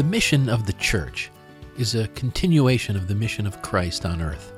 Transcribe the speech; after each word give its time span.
The 0.00 0.04
mission 0.04 0.48
of 0.48 0.64
the 0.64 0.72
church 0.72 1.30
is 1.76 1.94
a 1.94 2.08
continuation 2.08 2.96
of 2.96 3.06
the 3.06 3.14
mission 3.14 3.46
of 3.46 3.60
Christ 3.60 4.06
on 4.06 4.22
earth. 4.22 4.54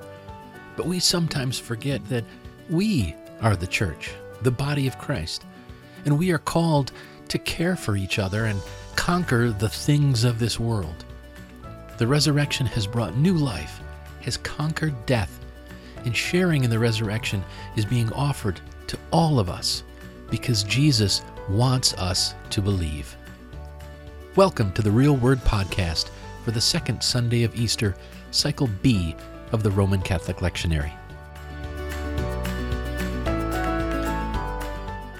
But 0.77 0.87
we 0.87 1.01
sometimes 1.01 1.59
forget 1.59 2.09
that 2.11 2.23
we 2.71 3.17
are 3.41 3.57
the 3.57 3.67
church, 3.67 4.13
the 4.43 4.53
body 4.53 4.87
of 4.87 4.99
Christ, 4.99 5.45
and 6.05 6.17
we 6.17 6.31
are 6.31 6.39
called 6.39 6.93
to 7.27 7.41
care 7.41 7.75
for 7.75 7.97
each 7.97 8.21
other 8.21 8.45
and 8.45 8.63
conquer 8.95 9.51
the 9.51 9.69
things 9.69 10.23
of 10.23 10.39
this 10.39 10.61
world. 10.61 11.05
The 11.99 12.07
resurrection 12.07 12.67
has 12.67 12.87
brought 12.87 13.17
new 13.17 13.35
life, 13.35 13.81
has 14.21 14.37
conquered 14.37 14.95
death, 15.07 15.41
and 16.05 16.17
sharing 16.17 16.63
in 16.63 16.71
the 16.71 16.79
resurrection 16.79 17.43
is 17.75 17.85
being 17.85 18.13
offered 18.13 18.61
to 18.87 18.99
all 19.11 19.41
of 19.41 19.51
us 19.51 19.83
because 20.31 20.63
Jesus 20.63 21.21
wants 21.49 21.95
us 21.95 22.37
to 22.51 22.63
believe. 22.63 23.17
Welcome 24.35 24.73
to 24.73 24.81
the 24.81 24.91
Real 24.91 25.15
Word 25.15 25.41
Podcast 25.41 26.09
for 26.43 26.53
the 26.53 26.61
second 26.63 27.03
Sunday 27.05 27.43
of 27.43 27.55
Easter, 27.55 27.95
Cycle 28.31 28.71
B 28.81 29.15
of 29.53 29.63
the 29.63 29.71
Roman 29.71 30.01
Catholic 30.01 30.39
Lectionary. 30.39 30.91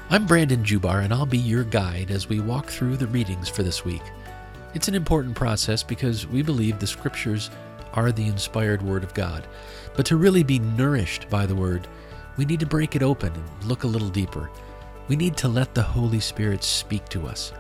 I'm 0.09 0.25
Brandon 0.25 0.65
Jubar, 0.65 1.05
and 1.05 1.13
I'll 1.13 1.27
be 1.27 1.37
your 1.37 1.65
guide 1.65 2.11
as 2.11 2.31
we 2.31 2.41
walk 2.41 2.69
through 2.71 2.97
the 2.97 3.07
readings 3.09 3.51
for 3.51 3.63
this 3.63 3.85
week. 3.85 4.01
It's 4.73 4.89
an 4.89 4.95
important 4.95 5.37
process 5.37 5.83
because 5.83 6.27
we 6.27 6.41
believe 6.41 6.79
the 6.79 6.87
Scriptures 6.87 7.51
are 7.93 8.13
the 8.13 8.29
inspired 8.29 8.81
Word 8.81 9.05
of 9.05 9.13
God. 9.13 9.47
But 9.95 10.07
to 10.07 10.17
really 10.17 10.43
be 10.43 10.59
nourished 10.59 11.29
by 11.29 11.45
the 11.45 11.55
Word, 11.55 11.87
we 12.39 12.47
need 12.47 12.61
to 12.61 12.67
break 12.67 12.97
it 12.97 13.03
open 13.03 13.35
and 13.35 13.65
look 13.65 13.85
a 13.85 13.89
little 13.89 14.09
deeper. 14.09 14.49
We 15.09 15.17
need 15.17 15.37
to 15.37 15.49
let 15.49 15.75
the 15.75 15.83
Holy 15.83 16.21
Spirit 16.21 16.65
speak 16.65 17.11
to 17.11 17.27
us. 17.27 17.53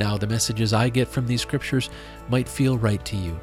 Now, 0.00 0.16
the 0.16 0.26
messages 0.26 0.72
I 0.72 0.88
get 0.88 1.08
from 1.08 1.26
these 1.26 1.42
Scriptures 1.42 1.90
might 2.28 2.48
feel 2.48 2.78
right 2.78 3.04
to 3.04 3.16
you, 3.16 3.38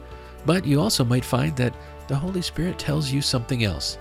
but 0.46 0.66
you 0.66 0.82
also 0.82 1.04
might 1.04 1.26
find 1.26 1.56
that 1.58 1.76
the 2.08 2.16
Holy 2.16 2.42
Spirit 2.42 2.80
tells 2.80 3.12
you 3.12 3.22
something 3.22 3.64
else. 3.64 3.98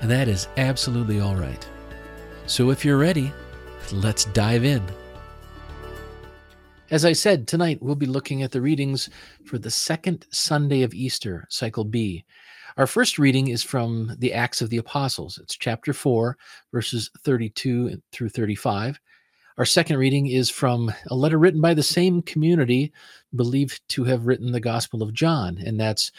And 0.00 0.10
that 0.10 0.28
is 0.28 0.48
absolutely 0.56 1.20
all 1.20 1.36
right. 1.36 1.68
So 2.46 2.70
if 2.70 2.84
you're 2.84 2.98
ready, 2.98 3.32
let's 3.92 4.24
dive 4.26 4.64
in. 4.64 4.82
As 6.90 7.04
I 7.04 7.12
said, 7.12 7.46
tonight 7.46 7.78
we'll 7.80 7.94
be 7.94 8.06
looking 8.06 8.42
at 8.42 8.50
the 8.50 8.60
readings 8.60 9.08
for 9.44 9.58
the 9.58 9.70
second 9.70 10.26
Sunday 10.30 10.82
of 10.82 10.92
Easter, 10.92 11.46
Cycle 11.48 11.84
B. 11.84 12.24
Our 12.76 12.86
first 12.86 13.18
reading 13.18 13.48
is 13.48 13.62
from 13.62 14.16
the 14.18 14.32
Acts 14.32 14.60
of 14.60 14.70
the 14.70 14.78
Apostles. 14.78 15.38
It's 15.38 15.56
chapter 15.56 15.92
4, 15.92 16.36
verses 16.72 17.10
32 17.20 18.00
through 18.10 18.28
35. 18.30 18.98
Our 19.60 19.66
second 19.66 19.98
reading 19.98 20.26
is 20.26 20.48
from 20.48 20.90
a 21.08 21.14
letter 21.14 21.36
written 21.38 21.60
by 21.60 21.74
the 21.74 21.82
same 21.82 22.22
community 22.22 22.94
believed 23.36 23.86
to 23.90 24.04
have 24.04 24.26
written 24.26 24.52
the 24.52 24.58
Gospel 24.58 25.02
of 25.02 25.12
John, 25.12 25.58
and 25.58 25.78
that's 25.78 26.12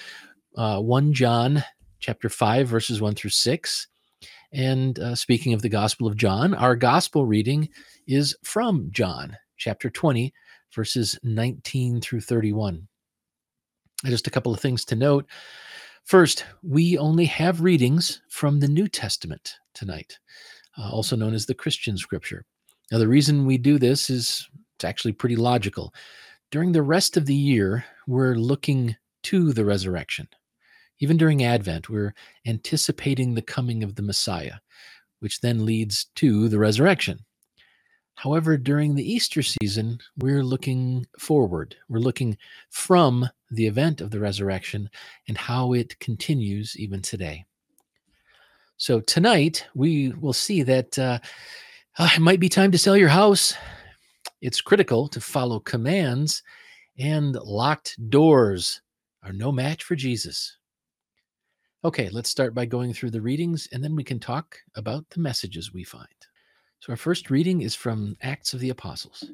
uh, 0.55 0.79
1 0.79 1.11
John 1.13 1.63
chapter 1.99 2.29
5, 2.29 2.67
verses 2.67 3.01
1 3.01 3.15
through 3.15 3.31
6. 3.31 3.87
And 4.53 4.99
uh, 4.99 5.15
speaking 5.15 5.53
of 5.53 5.63
the 5.63 5.69
Gospel 5.69 6.05
of 6.05 6.17
John, 6.17 6.53
our 6.53 6.75
Gospel 6.75 7.25
reading 7.25 7.67
is 8.05 8.37
from 8.43 8.89
John 8.91 9.35
chapter 9.57 9.89
20, 9.89 10.31
verses 10.75 11.17
19 11.23 11.99
through 11.99 12.21
31. 12.21 12.87
Just 14.05 14.27
a 14.27 14.31
couple 14.31 14.53
of 14.53 14.59
things 14.59 14.85
to 14.85 14.95
note. 14.95 15.25
First, 16.03 16.45
we 16.61 16.95
only 16.95 17.25
have 17.25 17.61
readings 17.61 18.21
from 18.29 18.59
the 18.59 18.67
New 18.67 18.87
Testament 18.87 19.55
tonight, 19.73 20.19
uh, 20.77 20.91
also 20.91 21.15
known 21.15 21.33
as 21.33 21.47
the 21.47 21.55
Christian 21.55 21.97
Scripture. 21.97 22.45
Now, 22.91 22.97
the 22.97 23.07
reason 23.07 23.45
we 23.45 23.57
do 23.57 23.79
this 23.79 24.09
is 24.09 24.49
it's 24.75 24.83
actually 24.83 25.13
pretty 25.13 25.37
logical. 25.37 25.93
During 26.51 26.73
the 26.73 26.83
rest 26.83 27.15
of 27.15 27.25
the 27.25 27.35
year, 27.35 27.85
we're 28.07 28.35
looking 28.35 28.97
to 29.23 29.53
the 29.53 29.63
resurrection. 29.63 30.27
Even 30.99 31.15
during 31.15 31.43
Advent, 31.43 31.89
we're 31.89 32.13
anticipating 32.45 33.33
the 33.33 33.41
coming 33.41 33.83
of 33.83 33.95
the 33.95 34.01
Messiah, 34.01 34.55
which 35.19 35.39
then 35.39 35.65
leads 35.65 36.07
to 36.15 36.49
the 36.49 36.59
resurrection. 36.59 37.19
However, 38.15 38.57
during 38.57 38.95
the 38.95 39.09
Easter 39.09 39.41
season, 39.41 39.99
we're 40.17 40.43
looking 40.43 41.07
forward. 41.17 41.75
We're 41.87 41.99
looking 41.99 42.37
from 42.69 43.27
the 43.49 43.65
event 43.65 44.01
of 44.01 44.11
the 44.11 44.19
resurrection 44.19 44.89
and 45.27 45.37
how 45.37 45.73
it 45.73 45.97
continues 45.99 46.77
even 46.77 47.01
today. 47.01 47.45
So, 48.77 48.99
tonight 48.99 49.65
we 49.73 50.09
will 50.09 50.33
see 50.33 50.63
that 50.63 50.99
uh, 50.99 51.19
uh, 51.97 52.09
it 52.15 52.21
might 52.21 52.39
be 52.39 52.49
time 52.49 52.71
to 52.71 52.77
sell 52.77 52.97
your 52.97 53.09
house. 53.09 53.53
It's 54.41 54.61
critical 54.61 55.07
to 55.09 55.21
follow 55.21 55.59
commands, 55.59 56.43
and 56.97 57.35
locked 57.35 57.95
doors 58.09 58.81
are 59.23 59.33
no 59.33 59.51
match 59.51 59.83
for 59.83 59.95
Jesus. 59.95 60.57
Okay, 61.83 62.09
let's 62.09 62.29
start 62.29 62.53
by 62.53 62.65
going 62.65 62.93
through 62.93 63.09
the 63.09 63.21
readings 63.21 63.67
and 63.71 63.83
then 63.83 63.95
we 63.95 64.03
can 64.03 64.19
talk 64.19 64.55
about 64.75 65.09
the 65.09 65.19
messages 65.19 65.73
we 65.73 65.83
find. 65.83 66.07
So, 66.79 66.93
our 66.93 66.97
first 66.97 67.29
reading 67.29 67.61
is 67.61 67.75
from 67.75 68.15
Acts 68.21 68.53
of 68.53 68.59
the 68.59 68.69
Apostles. 68.69 69.25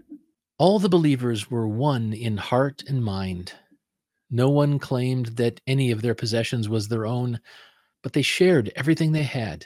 All 0.57 0.79
the 0.79 0.89
believers 0.89 1.51
were 1.51 1.67
one 1.67 2.13
in 2.13 2.37
heart 2.37 2.83
and 2.87 3.03
mind. 3.03 3.53
No 4.29 4.49
one 4.49 4.79
claimed 4.79 5.27
that 5.37 5.61
any 5.67 5.91
of 5.91 6.01
their 6.01 6.15
possessions 6.15 6.67
was 6.67 6.87
their 6.87 7.05
own, 7.05 7.39
but 8.01 8.13
they 8.13 8.21
shared 8.21 8.71
everything 8.75 9.11
they 9.11 9.23
had. 9.23 9.65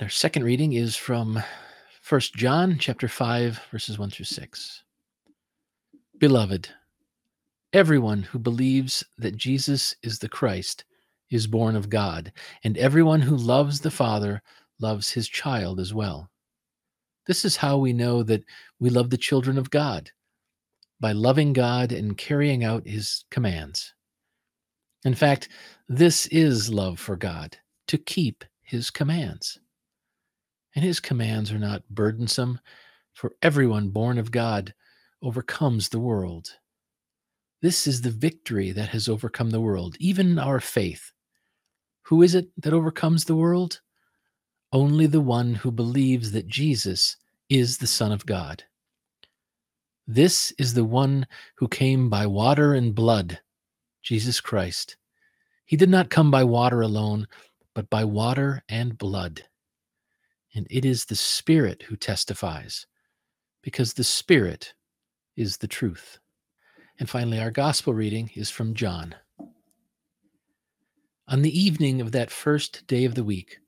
Our 0.00 0.08
second 0.08 0.44
reading 0.44 0.72
is 0.72 0.96
from 0.96 1.42
1 2.08 2.20
John 2.34 2.78
chapter 2.78 3.06
5 3.06 3.60
verses 3.70 3.98
1 3.98 4.08
through 4.08 4.24
6. 4.24 4.82
Beloved, 6.18 6.70
everyone 7.74 8.22
who 8.22 8.38
believes 8.38 9.04
that 9.18 9.36
Jesus 9.36 9.94
is 10.02 10.18
the 10.18 10.28
Christ 10.28 10.86
is 11.30 11.46
born 11.46 11.76
of 11.76 11.90
God, 11.90 12.32
and 12.64 12.78
everyone 12.78 13.20
who 13.20 13.36
loves 13.36 13.80
the 13.80 13.90
Father 13.90 14.40
loves 14.80 15.10
his 15.10 15.28
child 15.28 15.78
as 15.78 15.92
well. 15.92 16.30
This 17.26 17.44
is 17.44 17.56
how 17.56 17.76
we 17.76 17.92
know 17.92 18.22
that 18.22 18.44
we 18.78 18.88
love 18.88 19.10
the 19.10 19.18
children 19.18 19.58
of 19.58 19.68
God 19.68 20.10
by 20.98 21.12
loving 21.12 21.52
God 21.52 21.92
and 21.92 22.16
carrying 22.16 22.64
out 22.64 22.86
his 22.86 23.26
commands. 23.30 23.92
In 25.04 25.14
fact, 25.14 25.50
this 25.90 26.24
is 26.28 26.72
love 26.72 26.98
for 26.98 27.16
God, 27.16 27.58
to 27.88 27.98
keep 27.98 28.46
his 28.62 28.90
commands. 28.90 29.58
And 30.74 30.84
his 30.84 31.00
commands 31.00 31.50
are 31.52 31.58
not 31.58 31.88
burdensome, 31.88 32.60
for 33.12 33.32
everyone 33.42 33.88
born 33.88 34.18
of 34.18 34.30
God 34.30 34.74
overcomes 35.22 35.88
the 35.88 36.00
world. 36.00 36.56
This 37.60 37.86
is 37.86 38.02
the 38.02 38.10
victory 38.10 38.70
that 38.72 38.88
has 38.90 39.08
overcome 39.08 39.50
the 39.50 39.60
world, 39.60 39.96
even 40.00 40.38
our 40.38 40.60
faith. 40.60 41.12
Who 42.04 42.22
is 42.22 42.34
it 42.34 42.48
that 42.56 42.72
overcomes 42.72 43.24
the 43.24 43.36
world? 43.36 43.80
only 44.72 45.06
the 45.06 45.20
one 45.20 45.54
who 45.54 45.70
believes 45.70 46.32
that 46.32 46.46
Jesus 46.46 47.16
is 47.48 47.78
the 47.78 47.86
Son 47.86 48.12
of 48.12 48.26
God. 48.26 48.62
This 50.06 50.52
is 50.58 50.74
the 50.74 50.84
one 50.84 51.26
who 51.56 51.68
came 51.68 52.08
by 52.08 52.26
water 52.26 52.74
and 52.74 52.94
blood, 52.94 53.40
Jesus 54.02 54.40
Christ. 54.40 54.96
He 55.66 55.76
did 55.76 55.90
not 55.90 56.10
come 56.10 56.30
by 56.30 56.44
water 56.44 56.80
alone, 56.80 57.26
but 57.74 57.90
by 57.90 58.04
water 58.04 58.62
and 58.68 58.96
blood. 58.96 59.44
And 60.54 60.66
it 60.70 60.84
is 60.84 61.04
the 61.04 61.16
Spirit 61.16 61.82
who 61.82 61.96
testifies, 61.96 62.86
because 63.62 63.94
the 63.94 64.04
Spirit 64.04 64.74
is 65.36 65.58
the 65.58 65.68
truth. 65.68 66.18
And 66.98 67.08
finally, 67.08 67.40
our 67.40 67.50
gospel 67.50 67.94
reading 67.94 68.30
is 68.34 68.50
from 68.50 68.74
John. 68.74 69.14
On 71.28 71.42
the 71.42 71.58
evening 71.58 72.00
of 72.00 72.12
that 72.12 72.30
first 72.30 72.86
day 72.86 73.04
of 73.04 73.14
the 73.14 73.24
week, 73.24 73.58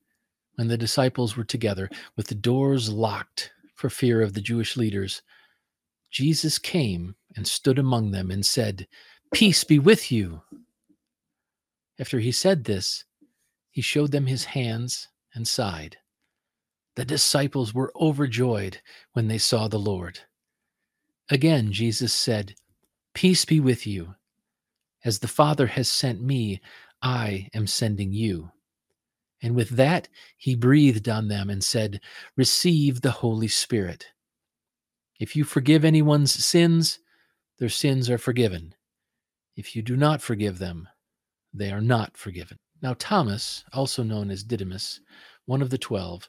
when 0.56 0.68
the 0.68 0.76
disciples 0.76 1.36
were 1.36 1.44
together 1.44 1.88
with 2.16 2.26
the 2.26 2.34
doors 2.34 2.92
locked 2.92 3.52
for 3.74 3.88
fear 3.88 4.20
of 4.20 4.34
the 4.34 4.40
Jewish 4.40 4.76
leaders, 4.76 5.22
Jesus 6.10 6.58
came 6.58 7.14
and 7.36 7.46
stood 7.46 7.78
among 7.78 8.10
them 8.10 8.30
and 8.30 8.44
said, 8.44 8.86
Peace 9.32 9.64
be 9.64 9.78
with 9.78 10.12
you. 10.12 10.42
After 11.98 12.18
he 12.18 12.32
said 12.32 12.64
this, 12.64 13.04
he 13.70 13.80
showed 13.80 14.10
them 14.10 14.26
his 14.26 14.44
hands 14.44 15.08
and 15.34 15.48
side. 15.48 15.96
The 16.94 17.04
disciples 17.04 17.72
were 17.72 17.92
overjoyed 17.96 18.80
when 19.12 19.28
they 19.28 19.38
saw 19.38 19.68
the 19.68 19.78
Lord. 19.78 20.20
Again, 21.30 21.72
Jesus 21.72 22.12
said, 22.12 22.54
Peace 23.14 23.44
be 23.44 23.60
with 23.60 23.86
you. 23.86 24.14
As 25.04 25.18
the 25.18 25.28
Father 25.28 25.66
has 25.68 25.88
sent 25.88 26.22
me, 26.22 26.60
I 27.00 27.48
am 27.54 27.66
sending 27.66 28.12
you. 28.12 28.50
And 29.42 29.56
with 29.56 29.70
that, 29.70 30.08
he 30.36 30.54
breathed 30.54 31.08
on 31.08 31.28
them 31.28 31.50
and 31.50 31.64
said, 31.64 32.00
Receive 32.36 33.00
the 33.00 33.10
Holy 33.10 33.48
Spirit. 33.48 34.08
If 35.18 35.34
you 35.34 35.44
forgive 35.44 35.84
anyone's 35.84 36.32
sins, 36.32 37.00
their 37.58 37.68
sins 37.68 38.08
are 38.08 38.18
forgiven. 38.18 38.74
If 39.56 39.74
you 39.74 39.82
do 39.82 39.96
not 39.96 40.22
forgive 40.22 40.58
them, 40.58 40.88
they 41.52 41.70
are 41.70 41.80
not 41.80 42.16
forgiven. 42.16 42.58
Now, 42.80 42.94
Thomas, 42.98 43.64
also 43.72 44.02
known 44.02 44.30
as 44.30 44.42
Didymus, 44.42 45.00
one 45.46 45.62
of 45.62 45.70
the 45.70 45.78
twelve, 45.78 46.28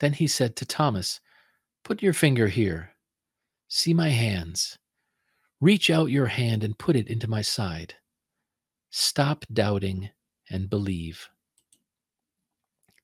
Then 0.00 0.14
he 0.14 0.26
said 0.26 0.56
to 0.56 0.66
Thomas, 0.66 1.20
Put 1.84 2.02
your 2.02 2.12
finger 2.12 2.48
here. 2.48 2.90
See 3.68 3.94
my 3.94 4.08
hands. 4.08 4.78
Reach 5.60 5.90
out 5.90 6.10
your 6.10 6.26
hand 6.26 6.64
and 6.64 6.78
put 6.78 6.96
it 6.96 7.08
into 7.08 7.28
my 7.28 7.42
side. 7.42 7.94
Stop 8.90 9.44
doubting 9.52 10.10
and 10.50 10.68
believe. 10.68 11.28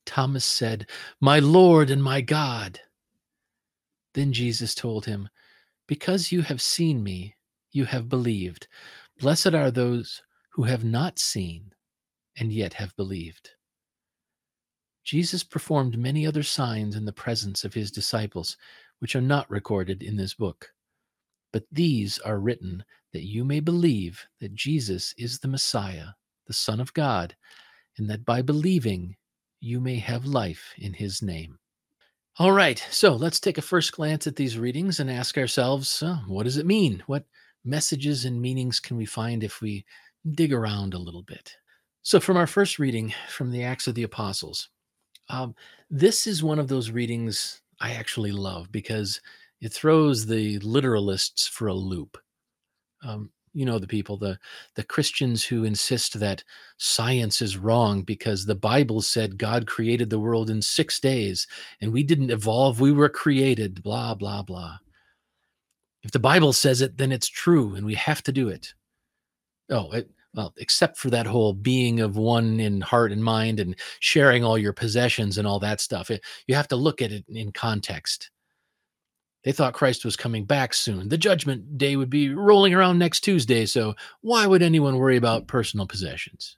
Thomas 0.04 0.44
said, 0.44 0.88
My 1.20 1.38
Lord 1.38 1.90
and 1.90 2.02
my 2.02 2.20
God. 2.20 2.80
Then 4.14 4.32
Jesus 4.32 4.74
told 4.74 5.04
him, 5.04 5.28
Because 5.86 6.32
you 6.32 6.42
have 6.42 6.62
seen 6.62 7.02
me, 7.02 7.36
you 7.72 7.84
have 7.84 8.08
believed. 8.08 8.68
Blessed 9.20 9.54
are 9.54 9.70
those 9.70 10.22
who 10.50 10.62
have 10.62 10.84
not 10.84 11.18
seen 11.18 11.72
and 12.38 12.52
yet 12.52 12.72
have 12.74 12.96
believed. 12.96 13.50
Jesus 15.06 15.44
performed 15.44 15.96
many 15.96 16.26
other 16.26 16.42
signs 16.42 16.96
in 16.96 17.04
the 17.04 17.12
presence 17.12 17.64
of 17.64 17.72
his 17.72 17.92
disciples, 17.92 18.56
which 18.98 19.14
are 19.14 19.20
not 19.20 19.48
recorded 19.48 20.02
in 20.02 20.16
this 20.16 20.34
book. 20.34 20.72
But 21.52 21.62
these 21.70 22.18
are 22.18 22.40
written 22.40 22.84
that 23.12 23.24
you 23.24 23.44
may 23.44 23.60
believe 23.60 24.26
that 24.40 24.56
Jesus 24.56 25.14
is 25.16 25.38
the 25.38 25.46
Messiah, 25.46 26.08
the 26.48 26.52
Son 26.52 26.80
of 26.80 26.92
God, 26.92 27.36
and 27.96 28.10
that 28.10 28.24
by 28.24 28.42
believing 28.42 29.14
you 29.60 29.78
may 29.78 29.94
have 30.00 30.26
life 30.26 30.74
in 30.76 30.92
his 30.92 31.22
name. 31.22 31.60
All 32.40 32.50
right, 32.50 32.84
so 32.90 33.14
let's 33.14 33.38
take 33.38 33.58
a 33.58 33.62
first 33.62 33.92
glance 33.92 34.26
at 34.26 34.34
these 34.34 34.58
readings 34.58 34.98
and 34.98 35.08
ask 35.08 35.38
ourselves 35.38 36.02
uh, 36.02 36.16
what 36.26 36.42
does 36.42 36.56
it 36.56 36.66
mean? 36.66 37.00
What 37.06 37.26
messages 37.64 38.24
and 38.24 38.42
meanings 38.42 38.80
can 38.80 38.96
we 38.96 39.06
find 39.06 39.44
if 39.44 39.60
we 39.60 39.84
dig 40.32 40.52
around 40.52 40.94
a 40.94 40.98
little 40.98 41.22
bit? 41.22 41.54
So, 42.02 42.18
from 42.18 42.36
our 42.36 42.46
first 42.48 42.80
reading 42.80 43.14
from 43.28 43.52
the 43.52 43.62
Acts 43.62 43.86
of 43.86 43.94
the 43.94 44.02
Apostles, 44.02 44.68
um, 45.28 45.54
this 45.90 46.26
is 46.26 46.42
one 46.42 46.58
of 46.58 46.68
those 46.68 46.90
readings 46.90 47.60
I 47.80 47.92
actually 47.92 48.32
love 48.32 48.70
because 48.72 49.20
it 49.60 49.72
throws 49.72 50.26
the 50.26 50.58
literalists 50.60 51.48
for 51.48 51.68
a 51.68 51.74
loop. 51.74 52.18
Um, 53.02 53.30
you 53.56 53.64
know 53.64 53.78
the 53.78 53.86
people 53.86 54.18
the 54.18 54.38
the 54.74 54.84
christians 54.84 55.42
who 55.42 55.64
insist 55.64 56.20
that 56.20 56.44
science 56.76 57.40
is 57.40 57.56
wrong 57.56 58.02
because 58.02 58.44
the 58.44 58.54
bible 58.54 59.00
said 59.00 59.38
god 59.38 59.66
created 59.66 60.10
the 60.10 60.20
world 60.20 60.50
in 60.50 60.60
6 60.60 61.00
days 61.00 61.46
and 61.80 61.90
we 61.90 62.02
didn't 62.02 62.30
evolve 62.30 62.80
we 62.80 62.92
were 62.92 63.08
created 63.08 63.82
blah 63.82 64.14
blah 64.14 64.42
blah 64.42 64.76
if 66.02 66.10
the 66.10 66.18
bible 66.18 66.52
says 66.52 66.82
it 66.82 66.98
then 66.98 67.10
it's 67.10 67.28
true 67.28 67.74
and 67.74 67.86
we 67.86 67.94
have 67.94 68.22
to 68.22 68.30
do 68.30 68.48
it 68.48 68.74
oh 69.70 69.90
it, 69.92 70.10
well 70.36 70.54
except 70.58 70.96
for 70.96 71.10
that 71.10 71.26
whole 71.26 71.52
being 71.52 72.00
of 72.00 72.16
one 72.16 72.60
in 72.60 72.80
heart 72.80 73.10
and 73.10 73.24
mind 73.24 73.58
and 73.58 73.74
sharing 73.98 74.44
all 74.44 74.56
your 74.56 74.72
possessions 74.72 75.38
and 75.38 75.46
all 75.46 75.58
that 75.58 75.80
stuff 75.80 76.10
it, 76.10 76.22
you 76.46 76.54
have 76.54 76.68
to 76.68 76.76
look 76.76 77.02
at 77.02 77.10
it 77.10 77.24
in 77.28 77.50
context 77.50 78.30
they 79.46 79.52
thought 79.52 79.74
Christ 79.74 80.04
was 80.04 80.16
coming 80.16 80.44
back 80.44 80.74
soon. 80.74 81.08
The 81.08 81.16
judgment 81.16 81.78
day 81.78 81.94
would 81.94 82.10
be 82.10 82.30
rolling 82.30 82.74
around 82.74 82.98
next 82.98 83.20
Tuesday, 83.20 83.64
so 83.64 83.94
why 84.20 84.44
would 84.44 84.60
anyone 84.60 84.98
worry 84.98 85.16
about 85.16 85.46
personal 85.46 85.86
possessions? 85.86 86.56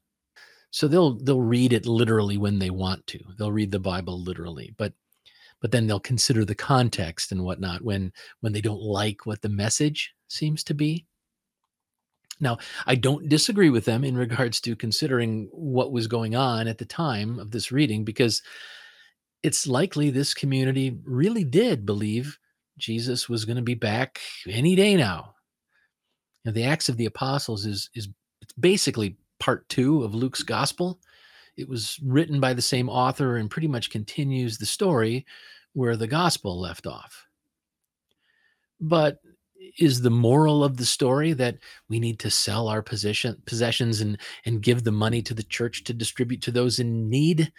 So 0.70 0.88
they'll 0.88 1.16
they'll 1.16 1.42
read 1.42 1.74
it 1.74 1.84
literally 1.84 2.38
when 2.38 2.58
they 2.58 2.70
want 2.70 3.06
to. 3.08 3.20
They'll 3.38 3.52
read 3.52 3.72
the 3.72 3.78
Bible 3.78 4.18
literally, 4.18 4.74
but 4.78 4.94
but 5.60 5.70
then 5.70 5.86
they'll 5.86 6.00
consider 6.00 6.46
the 6.46 6.54
context 6.54 7.30
and 7.30 7.44
whatnot 7.44 7.82
when 7.82 8.10
when 8.40 8.54
they 8.54 8.62
don't 8.62 8.80
like 8.80 9.26
what 9.26 9.42
the 9.42 9.50
message 9.50 10.14
seems 10.28 10.64
to 10.64 10.72
be. 10.72 11.04
Now, 12.40 12.58
I 12.86 12.94
don't 12.94 13.28
disagree 13.28 13.70
with 13.70 13.84
them 13.84 14.04
in 14.04 14.16
regards 14.16 14.60
to 14.62 14.76
considering 14.76 15.48
what 15.52 15.92
was 15.92 16.06
going 16.06 16.36
on 16.36 16.68
at 16.68 16.78
the 16.78 16.84
time 16.84 17.38
of 17.38 17.50
this 17.50 17.72
reading, 17.72 18.04
because 18.04 18.42
it's 19.42 19.66
likely 19.66 20.10
this 20.10 20.34
community 20.34 20.98
really 21.04 21.44
did 21.44 21.84
believe 21.86 22.38
Jesus 22.76 23.28
was 23.28 23.44
going 23.44 23.56
to 23.56 23.62
be 23.62 23.74
back 23.74 24.20
any 24.48 24.76
day 24.76 24.96
now. 24.96 25.34
Now, 26.44 26.52
the 26.52 26.64
Acts 26.64 26.88
of 26.88 26.96
the 26.96 27.06
Apostles 27.06 27.66
is 27.66 27.90
is 27.94 28.08
it's 28.40 28.52
basically 28.52 29.16
part 29.40 29.68
two 29.68 30.04
of 30.04 30.14
Luke's 30.14 30.42
gospel. 30.42 31.00
It 31.56 31.68
was 31.68 31.98
written 32.04 32.40
by 32.40 32.54
the 32.54 32.62
same 32.62 32.88
author 32.88 33.36
and 33.36 33.50
pretty 33.50 33.68
much 33.68 33.90
continues 33.90 34.58
the 34.58 34.66
story 34.66 35.26
where 35.72 35.96
the 35.96 36.06
gospel 36.06 36.60
left 36.60 36.86
off. 36.86 37.26
But 38.80 39.18
is 39.78 40.00
the 40.00 40.10
moral 40.10 40.64
of 40.64 40.76
the 40.76 40.86
story 40.86 41.32
that 41.32 41.58
we 41.88 41.98
need 42.00 42.18
to 42.20 42.30
sell 42.30 42.68
our 42.68 42.82
position 42.82 43.40
possessions 43.46 44.00
and 44.00 44.18
and 44.44 44.62
give 44.62 44.84
the 44.84 44.92
money 44.92 45.22
to 45.22 45.34
the 45.34 45.42
church 45.42 45.84
to 45.84 45.94
distribute 45.94 46.42
to 46.42 46.50
those 46.50 46.78
in 46.78 47.08
need? 47.08 47.52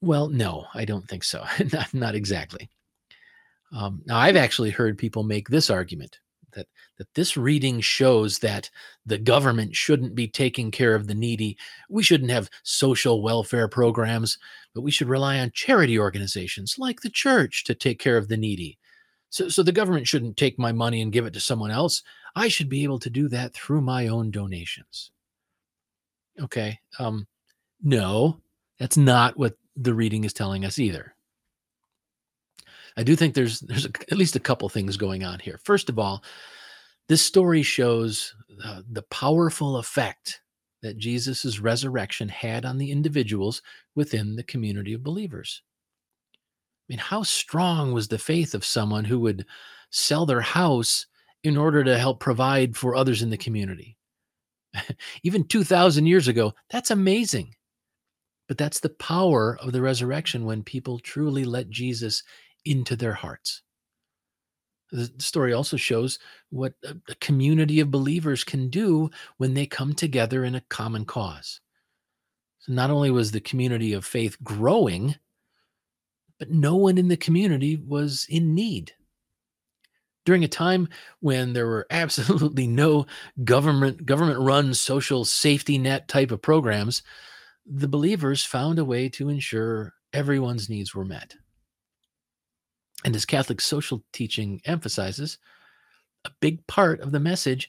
Well, 0.00 0.28
no, 0.28 0.66
I 0.74 0.84
don't 0.84 1.06
think 1.06 1.24
so. 1.24 1.44
not, 1.72 1.92
not 1.92 2.14
exactly. 2.14 2.70
Um, 3.72 4.02
now, 4.06 4.18
I've 4.18 4.36
actually 4.36 4.70
heard 4.70 4.98
people 4.98 5.22
make 5.22 5.48
this 5.48 5.70
argument 5.70 6.18
that 6.54 6.66
that 6.98 7.14
this 7.14 7.36
reading 7.36 7.80
shows 7.80 8.38
that 8.40 8.70
the 9.06 9.18
government 9.18 9.76
shouldn't 9.76 10.14
be 10.14 10.26
taking 10.26 10.70
care 10.70 10.94
of 10.94 11.06
the 11.06 11.14
needy. 11.14 11.56
We 11.88 12.02
shouldn't 12.02 12.30
have 12.30 12.50
social 12.64 13.22
welfare 13.22 13.68
programs, 13.68 14.38
but 14.74 14.82
we 14.82 14.90
should 14.90 15.08
rely 15.08 15.38
on 15.38 15.52
charity 15.54 15.98
organizations 15.98 16.76
like 16.78 17.00
the 17.00 17.10
church 17.10 17.64
to 17.64 17.74
take 17.74 17.98
care 18.00 18.16
of 18.16 18.28
the 18.28 18.36
needy. 18.36 18.78
So, 19.30 19.48
so 19.48 19.62
the 19.62 19.72
government 19.72 20.06
shouldn't 20.06 20.36
take 20.36 20.58
my 20.58 20.72
money 20.72 21.00
and 21.00 21.12
give 21.12 21.24
it 21.24 21.32
to 21.34 21.40
someone 21.40 21.70
else. 21.70 22.02
I 22.34 22.48
should 22.48 22.68
be 22.68 22.84
able 22.84 22.98
to 23.00 23.10
do 23.10 23.28
that 23.28 23.54
through 23.54 23.80
my 23.80 24.08
own 24.08 24.30
donations. 24.30 25.12
Okay. 26.40 26.78
Um, 26.98 27.26
no, 27.82 28.40
that's 28.78 28.96
not 28.96 29.38
what 29.38 29.56
the 29.76 29.94
reading 29.94 30.24
is 30.24 30.32
telling 30.32 30.64
us 30.64 30.78
either. 30.78 31.14
I 32.96 33.02
do 33.02 33.14
think 33.14 33.34
there's 33.34 33.60
there's 33.60 33.86
a, 33.86 33.90
at 34.10 34.18
least 34.18 34.36
a 34.36 34.40
couple 34.40 34.68
things 34.68 34.96
going 34.96 35.24
on 35.24 35.38
here. 35.38 35.60
First 35.64 35.88
of 35.88 35.98
all, 35.98 36.22
this 37.08 37.22
story 37.22 37.62
shows 37.62 38.34
uh, 38.64 38.82
the 38.90 39.02
powerful 39.02 39.76
effect 39.76 40.42
that 40.82 40.98
Jesus' 40.98 41.60
resurrection 41.60 42.28
had 42.28 42.64
on 42.64 42.78
the 42.78 42.90
individuals 42.90 43.62
within 43.94 44.36
the 44.36 44.42
community 44.42 44.92
of 44.92 45.04
believers. 45.04 45.62
Mean, 46.90 46.98
how 46.98 47.22
strong 47.22 47.92
was 47.92 48.08
the 48.08 48.18
faith 48.18 48.52
of 48.52 48.64
someone 48.64 49.04
who 49.04 49.20
would 49.20 49.46
sell 49.90 50.26
their 50.26 50.40
house 50.40 51.06
in 51.44 51.56
order 51.56 51.84
to 51.84 51.96
help 51.96 52.18
provide 52.18 52.76
for 52.76 52.96
others 52.96 53.22
in 53.22 53.30
the 53.30 53.36
community? 53.36 53.96
Even 55.22 55.44
2,000 55.44 56.06
years 56.06 56.26
ago, 56.26 56.52
that's 56.68 56.90
amazing. 56.90 57.54
But 58.48 58.58
that's 58.58 58.80
the 58.80 58.88
power 58.88 59.56
of 59.62 59.70
the 59.70 59.80
resurrection 59.80 60.44
when 60.44 60.64
people 60.64 60.98
truly 60.98 61.44
let 61.44 61.70
Jesus 61.70 62.24
into 62.64 62.96
their 62.96 63.14
hearts. 63.14 63.62
The 64.90 65.12
story 65.18 65.52
also 65.52 65.76
shows 65.76 66.18
what 66.48 66.74
a 66.82 67.14
community 67.20 67.78
of 67.78 67.92
believers 67.92 68.42
can 68.42 68.68
do 68.68 69.10
when 69.36 69.54
they 69.54 69.64
come 69.64 69.92
together 69.92 70.42
in 70.42 70.56
a 70.56 70.62
common 70.62 71.04
cause. 71.04 71.60
So 72.58 72.72
not 72.72 72.90
only 72.90 73.12
was 73.12 73.30
the 73.30 73.40
community 73.40 73.92
of 73.92 74.04
faith 74.04 74.36
growing, 74.42 75.14
but 76.40 76.50
no 76.50 76.74
one 76.74 76.98
in 76.98 77.06
the 77.08 77.16
community 77.18 77.76
was 77.76 78.26
in 78.28 78.54
need. 78.54 78.94
During 80.24 80.42
a 80.44 80.48
time 80.48 80.88
when 81.20 81.52
there 81.52 81.66
were 81.66 81.86
absolutely 81.92 82.66
no 82.66 83.06
government 83.44 84.04
government 84.06 84.40
run 84.40 84.74
social 84.74 85.24
safety 85.24 85.78
net 85.78 86.08
type 86.08 86.32
of 86.32 86.42
programs, 86.42 87.02
the 87.66 87.88
believers 87.88 88.44
found 88.44 88.80
a 88.80 88.84
way 88.84 89.08
to 89.10 89.28
ensure 89.28 89.94
everyone's 90.12 90.68
needs 90.68 90.94
were 90.94 91.04
met. 91.04 91.36
And 93.04 93.14
as 93.14 93.24
Catholic 93.26 93.60
social 93.60 94.02
teaching 94.12 94.60
emphasizes, 94.64 95.38
A 96.24 96.30
big 96.40 96.66
part 96.66 97.00
of 97.00 97.12
the 97.12 97.20
message 97.20 97.68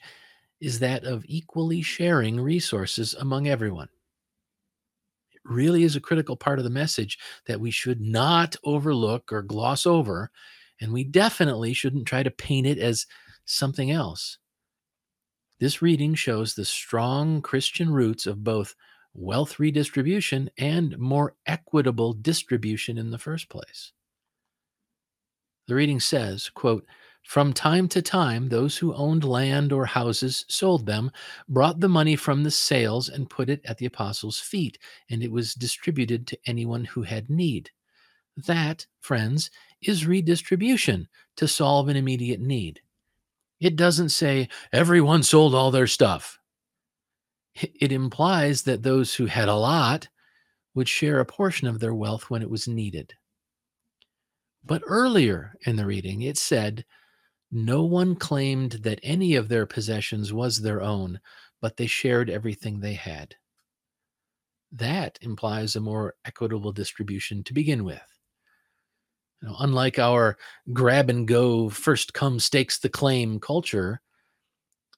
is 0.60 0.78
that 0.80 1.04
of 1.04 1.24
equally 1.26 1.82
sharing 1.82 2.40
resources 2.40 3.14
among 3.14 3.48
everyone. 3.48 3.88
Really 5.44 5.82
is 5.82 5.96
a 5.96 6.00
critical 6.00 6.36
part 6.36 6.58
of 6.58 6.64
the 6.64 6.70
message 6.70 7.18
that 7.46 7.60
we 7.60 7.70
should 7.70 8.00
not 8.00 8.56
overlook 8.64 9.32
or 9.32 9.42
gloss 9.42 9.86
over, 9.86 10.30
and 10.80 10.92
we 10.92 11.04
definitely 11.04 11.72
shouldn't 11.72 12.06
try 12.06 12.22
to 12.22 12.30
paint 12.30 12.66
it 12.66 12.78
as 12.78 13.06
something 13.44 13.90
else. 13.90 14.38
This 15.58 15.82
reading 15.82 16.14
shows 16.14 16.54
the 16.54 16.64
strong 16.64 17.42
Christian 17.42 17.90
roots 17.90 18.26
of 18.26 18.44
both 18.44 18.74
wealth 19.14 19.58
redistribution 19.58 20.50
and 20.58 20.98
more 20.98 21.34
equitable 21.46 22.12
distribution 22.12 22.98
in 22.98 23.10
the 23.10 23.18
first 23.18 23.48
place. 23.48 23.92
The 25.68 25.74
reading 25.74 26.00
says, 26.00 26.50
quote, 26.50 26.86
from 27.22 27.52
time 27.52 27.88
to 27.88 28.02
time, 28.02 28.48
those 28.48 28.76
who 28.76 28.94
owned 28.94 29.24
land 29.24 29.72
or 29.72 29.86
houses 29.86 30.44
sold 30.48 30.86
them, 30.86 31.10
brought 31.48 31.80
the 31.80 31.88
money 31.88 32.16
from 32.16 32.42
the 32.42 32.50
sales, 32.50 33.08
and 33.08 33.30
put 33.30 33.48
it 33.48 33.60
at 33.64 33.78
the 33.78 33.86
apostles' 33.86 34.38
feet, 34.38 34.78
and 35.08 35.22
it 35.22 35.30
was 35.30 35.54
distributed 35.54 36.26
to 36.26 36.38
anyone 36.46 36.84
who 36.84 37.02
had 37.02 37.30
need. 37.30 37.70
That, 38.36 38.86
friends, 39.00 39.50
is 39.82 40.06
redistribution 40.06 41.08
to 41.36 41.48
solve 41.48 41.88
an 41.88 41.96
immediate 41.96 42.40
need. 42.40 42.80
It 43.60 43.76
doesn't 43.76 44.08
say 44.08 44.48
everyone 44.72 45.22
sold 45.22 45.54
all 45.54 45.70
their 45.70 45.86
stuff. 45.86 46.38
It 47.54 47.92
implies 47.92 48.62
that 48.62 48.82
those 48.82 49.14
who 49.14 49.26
had 49.26 49.48
a 49.48 49.54
lot 49.54 50.08
would 50.74 50.88
share 50.88 51.20
a 51.20 51.26
portion 51.26 51.68
of 51.68 51.78
their 51.78 51.94
wealth 51.94 52.30
when 52.30 52.42
it 52.42 52.50
was 52.50 52.66
needed. 52.66 53.14
But 54.64 54.82
earlier 54.86 55.54
in 55.66 55.76
the 55.76 55.86
reading, 55.86 56.22
it 56.22 56.38
said, 56.38 56.84
No 57.54 57.84
one 57.84 58.16
claimed 58.16 58.72
that 58.82 58.98
any 59.02 59.34
of 59.34 59.48
their 59.48 59.66
possessions 59.66 60.32
was 60.32 60.62
their 60.62 60.80
own, 60.80 61.20
but 61.60 61.76
they 61.76 61.86
shared 61.86 62.30
everything 62.30 62.80
they 62.80 62.94
had. 62.94 63.36
That 64.72 65.18
implies 65.20 65.76
a 65.76 65.80
more 65.80 66.14
equitable 66.24 66.72
distribution 66.72 67.44
to 67.44 67.52
begin 67.52 67.84
with. 67.84 68.00
Unlike 69.42 69.98
our 69.98 70.38
grab 70.72 71.10
and 71.10 71.28
go, 71.28 71.68
first 71.68 72.14
come 72.14 72.40
stakes 72.40 72.78
the 72.78 72.88
claim 72.88 73.38
culture, 73.38 74.00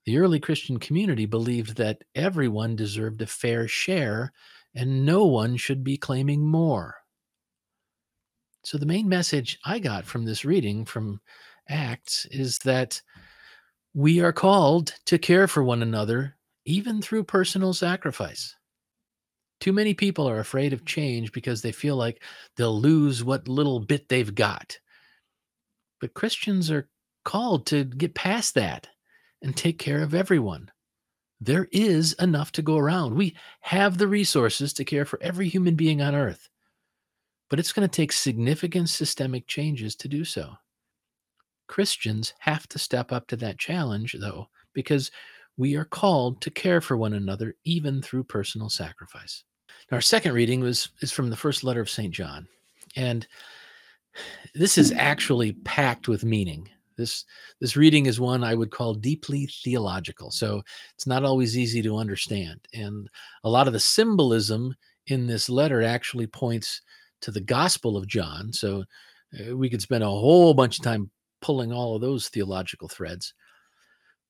the 0.07 0.19
early 0.19 0.39
Christian 0.39 0.79
community 0.79 1.27
believed 1.27 1.77
that 1.77 2.05
everyone 2.15 2.77
deserved 2.77 3.21
a 3.21 3.27
fair 3.27 3.67
share 3.67 4.33
and 4.75 5.05
no 5.05 5.25
one 5.25 5.57
should 5.57 5.83
be 5.83 5.97
claiming 5.97 6.47
more. 6.47 6.97
So, 8.65 8.79
the 8.79 8.87
main 8.87 9.09
message 9.09 9.59
I 9.65 9.79
got 9.79 10.05
from 10.05 10.25
this 10.25 10.45
reading 10.45 10.85
from 10.85 11.21
Acts 11.69 12.27
is 12.31 12.59
that 12.61 13.01
we 13.95 14.21
are 14.21 14.33
called 14.33 14.95
to 15.07 15.19
care 15.19 15.47
for 15.47 15.63
one 15.63 15.83
another, 15.83 16.37
even 16.65 17.01
through 17.01 17.25
personal 17.25 17.73
sacrifice. 17.73 18.55
Too 19.61 19.73
many 19.73 19.95
people 19.95 20.29
are 20.29 20.41
afraid 20.41 20.73
of 20.73 20.81
mm-hmm. 20.81 20.87
change 20.87 21.33
because 21.33 21.63
they 21.63 21.73
feel 21.73 21.97
like 21.97 22.23
they'll 22.57 22.79
lose 22.79 23.25
what 23.25 23.49
little 23.49 23.81
bit 23.81 24.09
they've 24.09 24.35
got. 24.35 24.79
But 26.01 26.15
Christians 26.15 26.71
are 26.71 26.89
called 27.25 27.67
to 27.67 27.85
get 27.85 28.15
past 28.15 28.55
that 28.55 28.89
and 29.41 29.57
take 29.57 29.79
care 29.79 30.03
of 30.03 30.15
everyone. 30.15 30.71
There 31.41 31.69
is 31.73 32.15
enough 32.15 32.53
to 32.53 32.63
go 32.63 32.77
around. 32.79 33.15
We 33.15 33.37
have 33.61 33.99
the 33.99 34.09
resources 34.09 34.73
to 34.75 34.85
care 34.85 35.05
for 35.05 35.23
every 35.23 35.49
human 35.49 35.77
being 35.77 36.03
on 36.03 36.15
earth. 36.15 36.49
But 37.51 37.59
it's 37.59 37.73
going 37.73 37.89
to 37.89 37.95
take 37.95 38.13
significant 38.13 38.89
systemic 38.89 39.47
changes 39.47 39.95
to 39.97 40.09
do 40.09 40.25
so. 40.25 40.55
Christians 41.67 42.35
have 42.41 42.69
to 42.69 42.79
step 42.79 43.13
up 43.13 43.27
to 43.29 43.37
that 43.37 43.59
challenge, 43.59 44.17
though, 44.19 44.49
because 44.73 45.11
we 45.57 45.77
are 45.77 45.85
called 45.85 46.41
to 46.43 46.51
care 46.51 46.81
for 46.81 46.97
one 46.97 47.15
another 47.15 47.55
even 47.65 48.03
through 48.03 48.25
personal 48.25 48.69
sacrifice. 48.69 49.45
Our 49.93 50.01
second 50.01 50.33
reading 50.33 50.61
was 50.61 50.89
is 51.01 51.13
from 51.13 51.31
the 51.31 51.37
first 51.37 51.65
letter 51.65 51.81
of 51.81 51.91
St. 51.91 52.13
John. 52.13 52.49
And 52.97 53.27
this 54.55 54.79
is 54.79 54.93
actually 54.93 55.53
packed 55.65 56.09
with 56.09 56.25
meaning. 56.25 56.69
This 56.97 57.25
this 57.61 57.77
reading 57.77 58.07
is 58.07 58.21
one 58.21 58.45
I 58.45 58.55
would 58.55 58.71
call 58.71 58.95
deeply 58.95 59.47
theological. 59.47 60.31
So 60.31 60.63
it's 60.95 61.07
not 61.07 61.25
always 61.25 61.59
easy 61.59 61.83
to 61.83 61.97
understand. 61.97 62.61
And 62.73 63.09
a 63.43 63.51
lot 63.51 63.67
of 63.67 63.73
the 63.73 63.81
symbolism 63.81 64.75
in 65.07 65.27
this 65.27 65.49
letter 65.49 65.83
actually 65.83 66.27
points 66.27 66.81
to 67.23 67.31
the 67.31 67.41
Gospel 67.41 67.97
of 67.97 68.07
John. 68.07 68.53
So 68.53 68.85
uh, 69.39 69.57
we 69.57 69.69
could 69.69 69.83
spend 69.83 70.05
a 70.05 70.09
whole 70.09 70.55
bunch 70.55 70.79
of 70.79 70.85
time 70.85 71.11
pulling 71.45 71.73
all 71.73 71.95
of 71.95 72.01
those 72.01 72.29
theological 72.29 72.89
threads. 72.89 73.35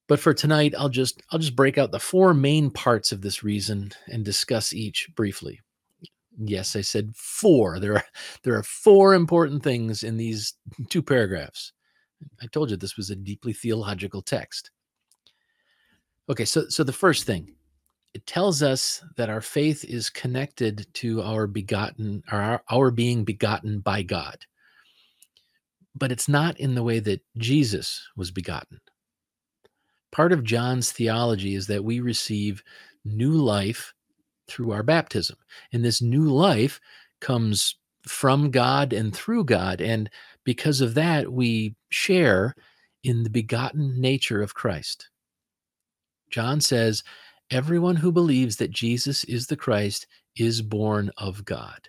But 0.09 0.19
for 0.19 0.35
tonight, 0.35 0.75
I'll 0.77 0.89
just 0.89 1.23
I'll 1.31 1.39
just 1.39 1.55
break 1.55 1.79
out 1.79 1.93
the 1.93 2.01
four 2.01 2.35
main 2.35 2.71
parts 2.71 3.13
of 3.13 3.23
this 3.23 3.45
reason 3.45 3.93
and 4.09 4.25
discuss 4.25 4.75
each 4.75 5.09
briefly. 5.15 5.61
Yes, 6.37 6.75
I 6.75 6.81
said 6.81 7.15
four. 7.15 7.79
There 7.79 7.95
are 7.95 8.05
there 8.43 8.57
are 8.57 8.65
four 8.65 9.15
important 9.15 9.63
things 9.63 10.03
in 10.03 10.17
these 10.17 10.55
two 10.91 11.03
paragraphs. 11.03 11.73
I 12.43 12.47
told 12.47 12.71
you 12.71 12.77
this 12.77 12.97
was 12.97 13.11
a 13.11 13.17
deeply 13.17 13.53
theological 13.53 14.21
text. 14.21 14.73
Okay, 16.29 16.45
so 16.45 16.69
so 16.69 16.83
the 16.83 16.93
first 16.93 17.27
thing, 17.27 17.55
it 18.13 18.27
tells 18.27 18.61
us 18.61 19.05
that 19.17 19.31
our 19.31 19.41
faith 19.41 19.85
is 19.85 20.11
connected 20.11 20.93
to 20.95 21.23
our 21.23 21.47
begotten 21.47 22.25
our, 22.33 22.61
our 22.69 22.91
being 22.91 23.25
begotten 23.25 23.79
by 23.79 24.03
God. 24.03 24.45
But 25.95 26.11
it's 26.11 26.29
not 26.29 26.59
in 26.59 26.75
the 26.75 26.83
way 26.83 26.99
that 27.01 27.23
Jesus 27.37 28.09
was 28.17 28.31
begotten. 28.31 28.81
Part 30.13 30.33
of 30.33 30.45
John's 30.45 30.93
theology 30.93 31.55
is 31.55 31.67
that 31.69 31.85
we 31.85 32.01
receive 32.01 32.63
new 33.05 33.33
life 33.33 33.95
through 34.49 34.73
our 34.73 34.83
baptism. 34.83 35.37
And 35.73 35.85
this 35.85 36.03
new 36.03 36.25
life 36.25 36.81
comes 37.21 37.77
from 38.07 38.51
God 38.51 38.93
and 38.93 39.15
through 39.15 39.45
God. 39.45 39.81
And 39.81 40.11
because 40.45 40.81
of 40.81 40.95
that, 40.95 41.33
we 41.33 41.75
share 41.89 42.55
in 43.03 43.23
the 43.23 43.31
begotten 43.31 44.01
nature 44.01 44.43
of 44.43 44.55
Christ. 44.55 45.09
John 46.31 46.61
says, 46.61 47.03
Everyone 47.51 47.97
who 47.97 48.11
believes 48.11 48.57
that 48.57 48.71
Jesus 48.71 49.25
is 49.25 49.47
the 49.47 49.57
Christ 49.57 50.07
is 50.37 50.63
born 50.63 51.11
of 51.17 51.45
God. 51.45 51.89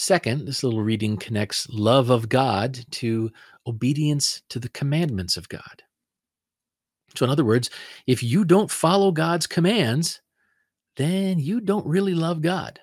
Second, 0.00 0.46
this 0.46 0.62
little 0.62 0.80
reading 0.80 1.16
connects 1.16 1.68
love 1.70 2.08
of 2.08 2.28
God 2.28 2.78
to 2.92 3.32
obedience 3.66 4.42
to 4.48 4.60
the 4.60 4.68
commandments 4.68 5.36
of 5.36 5.48
God. 5.48 5.82
So, 7.16 7.24
in 7.24 7.32
other 7.32 7.44
words, 7.44 7.68
if 8.06 8.22
you 8.22 8.44
don't 8.44 8.70
follow 8.70 9.10
God's 9.10 9.48
commands, 9.48 10.20
then 10.96 11.40
you 11.40 11.60
don't 11.60 11.84
really 11.84 12.14
love 12.14 12.42
God. 12.42 12.78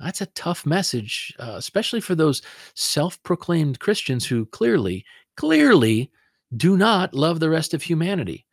That's 0.00 0.20
a 0.20 0.26
tough 0.26 0.66
message, 0.66 1.32
uh, 1.38 1.54
especially 1.58 2.00
for 2.00 2.16
those 2.16 2.42
self 2.74 3.22
proclaimed 3.22 3.78
Christians 3.78 4.26
who 4.26 4.46
clearly, 4.46 5.04
clearly 5.36 6.10
do 6.56 6.76
not 6.76 7.14
love 7.14 7.38
the 7.38 7.50
rest 7.50 7.72
of 7.72 7.84
humanity. 7.84 8.46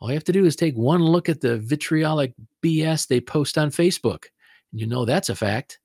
All 0.00 0.10
you 0.10 0.14
have 0.16 0.24
to 0.24 0.32
do 0.32 0.44
is 0.44 0.54
take 0.54 0.74
one 0.74 1.02
look 1.02 1.30
at 1.30 1.40
the 1.40 1.56
vitriolic 1.56 2.34
BS 2.62 3.06
they 3.06 3.22
post 3.22 3.56
on 3.56 3.70
Facebook, 3.70 4.24
and 4.70 4.82
you 4.82 4.86
know 4.86 5.06
that's 5.06 5.30
a 5.30 5.34
fact. 5.34 5.78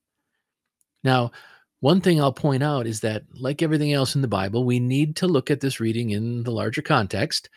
Now, 1.08 1.32
one 1.80 2.02
thing 2.02 2.20
I'll 2.20 2.34
point 2.34 2.62
out 2.62 2.86
is 2.86 3.00
that, 3.00 3.24
like 3.34 3.62
everything 3.62 3.94
else 3.94 4.14
in 4.14 4.22
the 4.22 4.28
Bible, 4.28 4.66
we 4.66 4.78
need 4.78 5.16
to 5.16 5.28
look 5.28 5.50
at 5.50 5.62
this 5.62 5.80
reading 5.80 6.10
in 6.10 6.44
the 6.44 6.52
larger 6.52 6.82
context, 6.82 7.50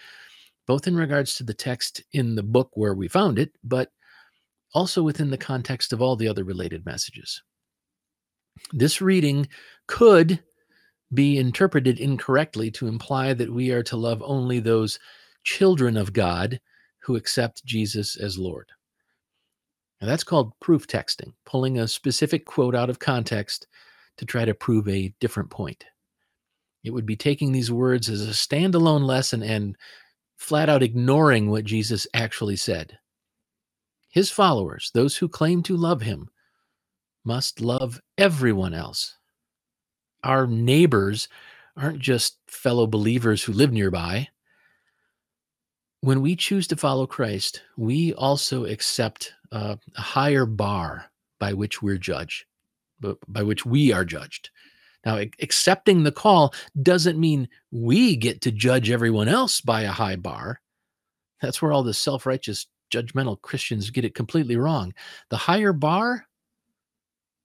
both 0.69 0.87
in 0.87 0.95
regards 0.95 1.35
to 1.35 1.42
the 1.42 1.52
text 1.52 2.00
in 2.12 2.37
the 2.37 2.45
book 2.45 2.71
where 2.75 2.95
we 2.95 3.09
found 3.09 3.40
it, 3.40 3.50
but 3.64 3.90
also 4.73 5.02
within 5.02 5.30
the 5.30 5.37
context 5.37 5.92
of 5.92 6.00
all 6.00 6.14
the 6.14 6.28
other 6.28 6.45
related 6.45 6.87
messages. 6.87 7.42
This 8.73 9.00
reading 9.00 9.49
could 9.88 10.40
be 11.12 11.37
interpreted 11.37 11.99
incorrectly 11.99 12.71
to 12.71 12.87
imply 12.87 13.35
that 13.35 13.52
we 13.52 13.73
are 13.73 13.83
to 13.83 13.97
love 13.97 14.23
only 14.25 14.61
those 14.61 15.00
children 15.42 15.97
of 15.97 16.12
God 16.12 16.61
who 17.00 17.16
accept 17.16 17.64
Jesus 17.64 18.14
as 18.14 18.38
Lord. 18.38 18.71
That's 20.00 20.25
called 20.25 20.59
proof 20.61 20.87
texting, 20.87 21.35
pulling 21.45 21.78
a 21.78 21.88
specific 21.88 22.47
quote 22.47 22.75
out 22.75 22.90
of 22.90 22.99
context 22.99 23.66
to 24.16 24.25
try 24.25 24.45
to 24.45 24.54
prove 24.54 24.88
a 24.88 25.14
different 25.21 25.50
point. 25.50 25.85
It 26.83 26.90
would 26.90 27.07
be 27.07 27.16
taking 27.16 27.52
these 27.52 27.71
words 27.71 28.09
as 28.09 28.26
a 28.26 28.33
standalone 28.33 29.04
lesson 29.04 29.42
and 29.42 29.76
flat 30.38 30.71
out 30.71 30.83
ignoring 30.83 31.50
what 31.50 31.64
Jesus 31.64 32.07
actually 32.14 32.57
said. 32.57 32.99
His 34.09 34.30
followers, 34.30 34.90
those 34.95 35.16
who 35.16 35.28
claim 35.28 35.62
to 35.64 35.76
love 35.76 36.00
him, 36.00 36.30
must 37.25 37.61
love 37.61 38.00
everyone 38.16 38.73
else. 38.73 39.16
Our 40.25 40.47
neighbors 40.47 41.28
aren't 41.76 42.00
just 42.00 42.38
fellow 42.47 42.87
believers 42.87 43.42
who 43.42 43.52
live 43.52 43.73
nearby. 43.73 44.28
When 46.00 46.23
we 46.23 46.35
choose 46.35 46.66
to 46.69 46.76
follow 46.76 47.07
Christ, 47.07 47.62
we 47.76 48.14
also 48.14 48.64
accept 48.64 49.35
uh, 49.52 49.76
a 49.97 50.00
higher 50.00 50.47
bar 50.47 51.11
by 51.38 51.52
which 51.52 51.83
we're 51.83 51.99
judged, 51.99 52.45
by 53.28 53.42
which 53.42 53.66
we 53.66 53.92
are 53.92 54.04
judged. 54.04 54.50
Now, 55.04 55.19
accepting 55.40 56.02
the 56.02 56.12
call 56.12 56.54
doesn't 56.83 57.19
mean 57.19 57.49
we 57.71 58.16
get 58.16 58.42
to 58.42 58.52
judge 58.52 58.90
everyone 58.90 59.28
else 59.28 59.61
by 59.61 59.83
a 59.83 59.92
high 59.92 60.16
bar. 60.16 60.61
That's 61.40 61.62
where 61.62 61.73
all 61.73 61.83
the 61.83 61.95
self 61.95 62.26
righteous, 62.26 62.66
judgmental 62.92 63.40
Christians 63.40 63.90
get 63.90 64.04
it 64.04 64.14
completely 64.14 64.57
wrong. 64.57 64.92
The 65.30 65.38
higher 65.38 65.73
bar, 65.73 66.26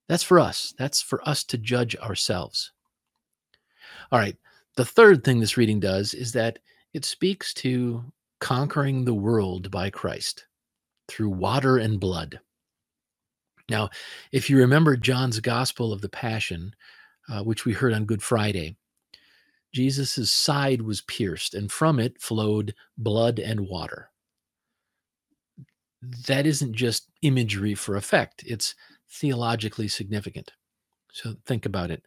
that's 0.09 0.23
for 0.23 0.39
us. 0.39 0.73
That's 0.77 1.01
for 1.01 1.27
us 1.27 1.43
to 1.45 1.57
judge 1.57 1.95
ourselves. 1.95 2.73
All 4.11 4.19
right. 4.19 4.37
The 4.75 4.85
third 4.85 5.23
thing 5.23 5.39
this 5.39 5.55
reading 5.55 5.79
does 5.79 6.13
is 6.13 6.33
that 6.33 6.59
it 6.93 7.05
speaks 7.05 7.53
to 7.55 8.03
conquering 8.39 9.05
the 9.05 9.13
world 9.13 9.71
by 9.71 9.89
Christ 9.89 10.45
through 11.07 11.29
water 11.29 11.77
and 11.77 11.99
blood. 11.99 12.39
Now, 13.69 13.89
if 14.31 14.49
you 14.49 14.57
remember 14.57 14.95
John's 14.95 15.39
Gospel 15.39 15.91
of 15.91 16.01
the 16.01 16.09
Passion, 16.09 16.75
uh, 17.29 17.43
which 17.43 17.65
we 17.65 17.73
heard 17.73 17.93
on 17.93 18.05
Good 18.05 18.21
Friday, 18.21 18.77
Jesus' 19.73 20.31
side 20.31 20.81
was 20.81 21.01
pierced, 21.01 21.53
and 21.53 21.71
from 21.71 21.99
it 21.99 22.21
flowed 22.21 22.73
blood 22.97 23.39
and 23.39 23.67
water. 23.67 24.09
That 26.27 26.45
isn't 26.45 26.73
just 26.73 27.09
imagery 27.23 27.73
for 27.73 27.95
effect, 27.95 28.43
it's 28.45 28.75
theologically 29.09 29.87
significant. 29.87 30.51
So 31.11 31.35
think 31.45 31.65
about 31.65 31.91
it. 31.91 32.05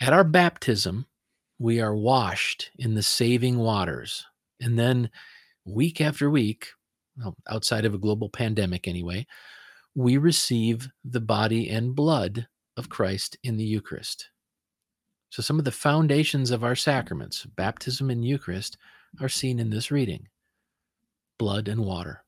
At 0.00 0.12
our 0.12 0.24
baptism, 0.24 1.06
we 1.58 1.80
are 1.80 1.94
washed 1.94 2.70
in 2.78 2.94
the 2.94 3.02
saving 3.02 3.58
waters. 3.58 4.24
And 4.60 4.78
then, 4.78 5.10
week 5.64 6.00
after 6.00 6.30
week, 6.30 6.68
well, 7.20 7.36
outside 7.48 7.84
of 7.84 7.94
a 7.94 7.98
global 7.98 8.28
pandemic 8.28 8.88
anyway, 8.88 9.26
we 9.94 10.16
receive 10.16 10.88
the 11.04 11.20
body 11.20 11.68
and 11.68 11.94
blood 11.94 12.46
of 12.76 12.88
Christ 12.88 13.36
in 13.42 13.56
the 13.56 13.64
Eucharist. 13.64 14.30
So, 15.30 15.42
some 15.42 15.58
of 15.58 15.64
the 15.64 15.72
foundations 15.72 16.50
of 16.50 16.64
our 16.64 16.74
sacraments, 16.74 17.44
baptism 17.44 18.10
and 18.10 18.24
Eucharist, 18.24 18.76
are 19.20 19.28
seen 19.28 19.58
in 19.58 19.70
this 19.70 19.90
reading 19.90 20.26
blood 21.38 21.68
and 21.68 21.84
water. 21.84 22.22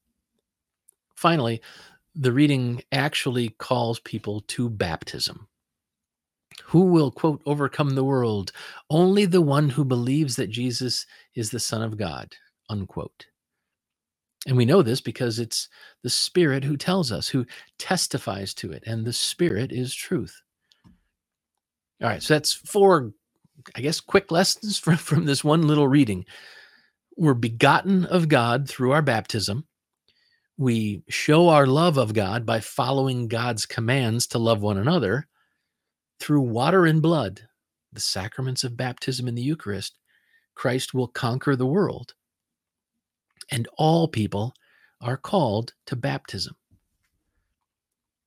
Finally, 1.15 1.61
the 2.15 2.33
reading 2.33 2.83
actually 2.93 3.51
calls 3.51 4.01
people 4.01 4.41
to 4.49 4.71
baptism. 4.71 5.49
Who 6.65 6.83
will, 6.83 7.11
quote, 7.11 7.43
overcome 7.47 7.91
the 7.91 8.05
world? 8.05 8.53
Only 8.91 9.27
the 9.27 9.43
one 9.43 9.69
who 9.69 9.85
believes 9.85 10.37
that 10.37 10.51
Jesus 10.51 11.07
is 11.35 11.51
the 11.51 11.61
Son 11.61 11.83
of 11.83 11.97
God, 11.97 12.35
unquote. 12.69 13.27
And 14.47 14.57
we 14.57 14.65
know 14.65 14.83
this 14.83 15.01
because 15.01 15.39
it's 15.39 15.69
the 16.03 16.11
Spirit 16.11 16.65
who 16.65 16.77
tells 16.77 17.13
us, 17.13 17.29
who 17.29 17.47
testifies 17.79 18.55
to 18.55 18.73
it, 18.73 18.83
and 18.87 19.05
the 19.05 19.13
Spirit 19.13 19.71
is 19.71 19.95
truth. 19.95 20.41
All 22.03 22.09
right, 22.09 22.23
so 22.23 22.35
that's 22.35 22.53
four, 22.53 23.13
I 23.77 23.81
guess, 23.81 24.01
quick 24.01 24.33
lessons 24.33 24.79
from, 24.81 24.97
from 24.97 25.25
this 25.27 25.45
one 25.45 25.67
little 25.67 25.87
reading. 25.87 26.25
We're 27.17 27.35
begotten 27.35 28.05
of 28.07 28.29
God 28.29 28.69
through 28.69 28.93
our 28.93 29.03
baptism. 29.03 29.65
We 30.57 31.03
show 31.09 31.49
our 31.49 31.67
love 31.67 31.97
of 31.97 32.15
God 32.15 32.45
by 32.45 32.61
following 32.61 33.29
God's 33.29 33.67
commands 33.67 34.27
to 34.29 34.39
love 34.39 34.61
one 34.61 34.79
another 34.79 35.29
through 36.21 36.43
water 36.43 36.87
and 36.87 37.01
blood, 37.01 37.43
the 37.93 38.01
sacraments 38.01 38.65
of 38.65 38.77
baptism 38.77 39.29
and 39.29 39.37
the 39.37 39.43
Eucharist. 39.43 39.99
Christ 40.55 40.95
will 40.95 41.09
conquer 41.09 41.57
the 41.57 41.67
world 41.67 42.15
and 43.53 43.69
all 43.77 44.09
people 44.09 44.55
are 45.03 45.19
called 45.19 45.75
to 45.87 45.95
baptism. 45.95 46.57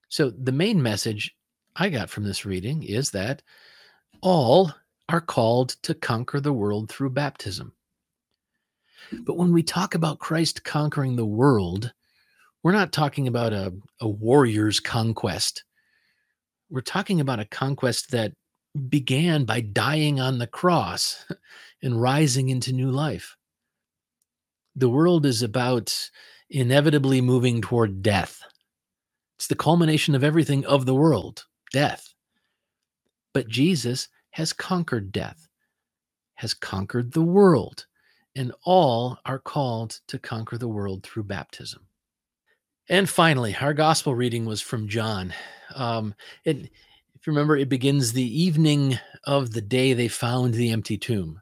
So, 0.08 0.30
the 0.30 0.52
main 0.52 0.82
message 0.82 1.36
I 1.76 1.90
got 1.90 2.10
from 2.10 2.24
this 2.24 2.46
reading 2.46 2.84
is 2.84 3.12
that 3.12 3.42
all 4.22 4.72
are 5.10 5.20
called 5.20 5.70
to 5.82 5.94
conquer 5.94 6.40
the 6.40 6.54
world 6.54 6.90
through 6.90 7.10
baptism. 7.10 7.74
But 9.12 9.36
when 9.36 9.52
we 9.52 9.64
talk 9.64 9.96
about 9.96 10.20
Christ 10.20 10.64
conquering 10.64 11.16
the 11.16 11.26
world, 11.26 11.92
we're 12.64 12.72
not 12.72 12.94
talking 12.94 13.28
about 13.28 13.52
a, 13.52 13.74
a 14.00 14.08
warrior's 14.08 14.80
conquest. 14.80 15.64
We're 16.70 16.82
talking 16.82 17.20
about 17.20 17.40
a 17.40 17.46
conquest 17.46 18.12
that 18.12 18.34
began 18.90 19.46
by 19.46 19.62
dying 19.62 20.20
on 20.20 20.38
the 20.38 20.48
cross 20.48 21.26
and 21.82 22.00
rising 22.00 22.50
into 22.50 22.74
new 22.74 22.92
life 22.92 23.36
the 24.76 24.90
world 24.90 25.26
is 25.26 25.42
about 25.42 26.10
inevitably 26.50 27.22
moving 27.22 27.62
toward 27.62 28.02
death. 28.02 28.42
It's 29.38 29.48
the 29.48 29.56
culmination 29.56 30.16
of 30.16 30.24
everything 30.24 30.66
of 30.66 30.86
the 30.86 30.96
world, 30.96 31.46
death. 31.72 32.14
But 33.34 33.48
Jesus 33.48 34.08
has 34.32 34.54
conquered 34.54 35.12
death, 35.12 35.48
has 36.36 36.54
conquered 36.54 37.12
the 37.12 37.22
world, 37.22 37.86
and 38.36 38.54
all 38.64 39.18
are 39.26 39.40
called 39.40 40.00
to 40.08 40.20
conquer 40.20 40.58
the 40.58 40.68
world 40.68 41.04
through 41.04 41.24
baptism. 41.24 41.88
And 42.90 43.10
finally, 43.10 43.56
our 43.60 43.74
gospel 43.74 44.14
reading 44.14 44.46
was 44.46 44.62
from 44.62 44.88
John. 44.88 45.34
Um, 45.74 46.14
it, 46.44 46.58
if 47.16 47.26
you 47.26 47.34
remember, 47.34 47.58
it 47.58 47.70
begins 47.70 48.14
the 48.14 48.44
evening 48.44 49.00
of 49.24 49.52
the 49.52 49.62
day 49.62 49.94
they 49.94 50.08
found 50.08 50.54
the 50.54 50.72
empty 50.72 50.98
tomb. 50.98 51.42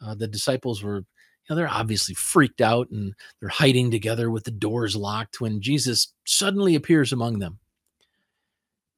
Uh, 0.00 0.14
the 0.14 0.28
disciples 0.28 0.82
were 0.82 1.04
know, 1.48 1.56
they're 1.56 1.68
obviously 1.68 2.14
freaked 2.14 2.60
out 2.60 2.90
and 2.90 3.14
they're 3.40 3.48
hiding 3.48 3.90
together 3.90 4.30
with 4.30 4.44
the 4.44 4.50
doors 4.50 4.96
locked 4.96 5.40
when 5.40 5.60
Jesus 5.60 6.12
suddenly 6.24 6.74
appears 6.74 7.12
among 7.12 7.38
them. 7.38 7.58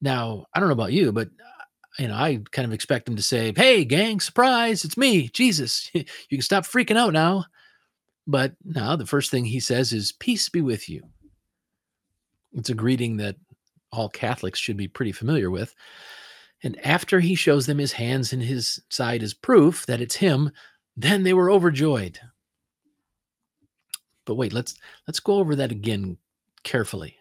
Now, 0.01 0.47
I 0.55 0.61
don't 0.61 0.69
know 0.69 0.75
about 0.75 0.93
you, 0.93 1.13
but 1.13 1.29
you 1.99 2.09
know, 2.09 2.15
I 2.15 2.41
kind 2.53 2.67
of 2.67 2.73
expect 2.73 3.09
him 3.09 3.17
to 3.17 3.23
say, 3.23 3.53
"Hey, 3.55 3.85
gang, 3.85 4.21
surprise! 4.21 4.85
It's 4.85 4.97
me, 4.97 5.29
Jesus. 5.29 5.91
you 5.95 6.05
can 6.31 6.43
stop 6.43 6.65
freaking 6.65 6.97
out 6.97 7.13
now." 7.13 7.45
But 8.27 8.55
now, 8.65 8.97
the 8.97 9.07
first 9.07 9.31
thing 9.31 9.45
he 9.45 9.61
says 9.61 9.93
is, 9.93 10.13
"Peace 10.13 10.49
be 10.49 10.63
with 10.63 10.89
you." 10.89 11.03
It's 12.53 12.71
a 12.71 12.75
greeting 12.75 13.17
that 13.19 13.37
all 13.93 14.09
Catholics 14.09 14.59
should 14.59 14.77
be 14.77 14.89
pretty 14.89 15.13
familiar 15.13 15.51
with. 15.51 15.75
And 16.63 16.79
after 16.85 17.21
he 17.21 17.35
shows 17.35 17.67
them 17.67 17.79
his 17.79 17.93
hands 17.93 18.33
and 18.33 18.43
his 18.43 18.81
side 18.91 19.23
as 19.23 19.35
proof 19.35 19.87
that 19.87 20.01
it's 20.01 20.17
him, 20.17 20.51
then 20.97 21.23
they 21.23 21.33
were 21.33 21.51
overjoyed. 21.51 22.21
But 24.31 24.37
wait, 24.37 24.53
let's 24.53 24.77
let's 25.09 25.19
go 25.19 25.39
over 25.39 25.57
that 25.57 25.73
again 25.73 26.17
carefully. 26.63 27.17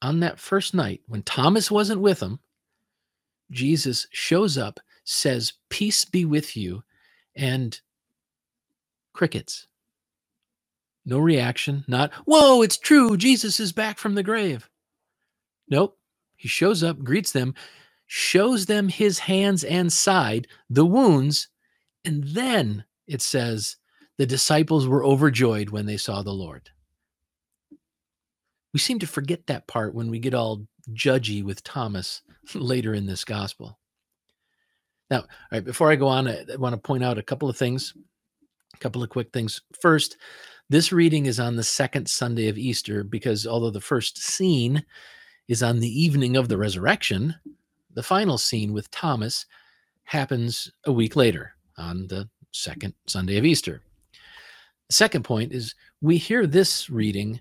On 0.00 0.20
that 0.20 0.38
first 0.38 0.72
night 0.72 1.02
when 1.08 1.24
Thomas 1.24 1.72
wasn't 1.72 2.00
with 2.00 2.22
him, 2.22 2.38
Jesus 3.50 4.06
shows 4.12 4.56
up, 4.56 4.78
says, 5.02 5.54
"Peace 5.70 6.04
be 6.04 6.24
with 6.24 6.56
you," 6.56 6.84
and 7.34 7.80
crickets. 9.12 9.66
No 11.04 11.18
reaction, 11.18 11.84
not, 11.88 12.12
"Whoa, 12.26 12.62
it's 12.62 12.78
true, 12.78 13.16
Jesus 13.16 13.58
is 13.58 13.72
back 13.72 13.98
from 13.98 14.14
the 14.14 14.22
grave." 14.22 14.70
Nope. 15.68 15.98
He 16.36 16.46
shows 16.46 16.84
up, 16.84 17.02
greets 17.02 17.32
them, 17.32 17.56
shows 18.06 18.66
them 18.66 18.88
his 18.88 19.18
hands 19.18 19.64
and 19.64 19.92
side, 19.92 20.46
the 20.70 20.86
wounds, 20.86 21.48
and 22.04 22.22
then 22.22 22.84
it 23.08 23.20
says 23.20 23.78
the 24.18 24.26
disciples 24.26 24.86
were 24.86 25.04
overjoyed 25.04 25.70
when 25.70 25.86
they 25.86 25.96
saw 25.96 26.22
the 26.22 26.32
Lord. 26.32 26.70
We 28.74 28.80
seem 28.80 28.98
to 28.98 29.06
forget 29.06 29.46
that 29.46 29.66
part 29.66 29.94
when 29.94 30.10
we 30.10 30.18
get 30.18 30.34
all 30.34 30.66
judgy 30.92 31.42
with 31.42 31.62
Thomas 31.62 32.22
later 32.54 32.92
in 32.94 33.06
this 33.06 33.24
gospel. 33.24 33.78
Now, 35.10 35.20
all 35.20 35.26
right, 35.52 35.64
before 35.64 35.90
I 35.90 35.96
go 35.96 36.08
on, 36.08 36.28
I 36.28 36.44
want 36.58 36.74
to 36.74 36.80
point 36.80 37.02
out 37.02 37.16
a 37.16 37.22
couple 37.22 37.48
of 37.48 37.56
things, 37.56 37.94
a 38.74 38.78
couple 38.78 39.02
of 39.02 39.08
quick 39.08 39.32
things. 39.32 39.62
First, 39.80 40.18
this 40.68 40.92
reading 40.92 41.24
is 41.26 41.40
on 41.40 41.56
the 41.56 41.62
second 41.62 42.08
Sunday 42.08 42.48
of 42.48 42.58
Easter 42.58 43.04
because 43.04 43.46
although 43.46 43.70
the 43.70 43.80
first 43.80 44.18
scene 44.18 44.84
is 45.46 45.62
on 45.62 45.80
the 45.80 45.88
evening 45.88 46.36
of 46.36 46.48
the 46.48 46.58
resurrection, 46.58 47.34
the 47.94 48.02
final 48.02 48.36
scene 48.36 48.74
with 48.74 48.90
Thomas 48.90 49.46
happens 50.04 50.70
a 50.84 50.92
week 50.92 51.16
later 51.16 51.54
on 51.78 52.06
the 52.08 52.28
second 52.52 52.92
Sunday 53.06 53.38
of 53.38 53.46
Easter. 53.46 53.80
Second 54.90 55.24
point 55.24 55.52
is 55.52 55.74
we 56.00 56.16
hear 56.16 56.46
this 56.46 56.88
reading, 56.88 57.40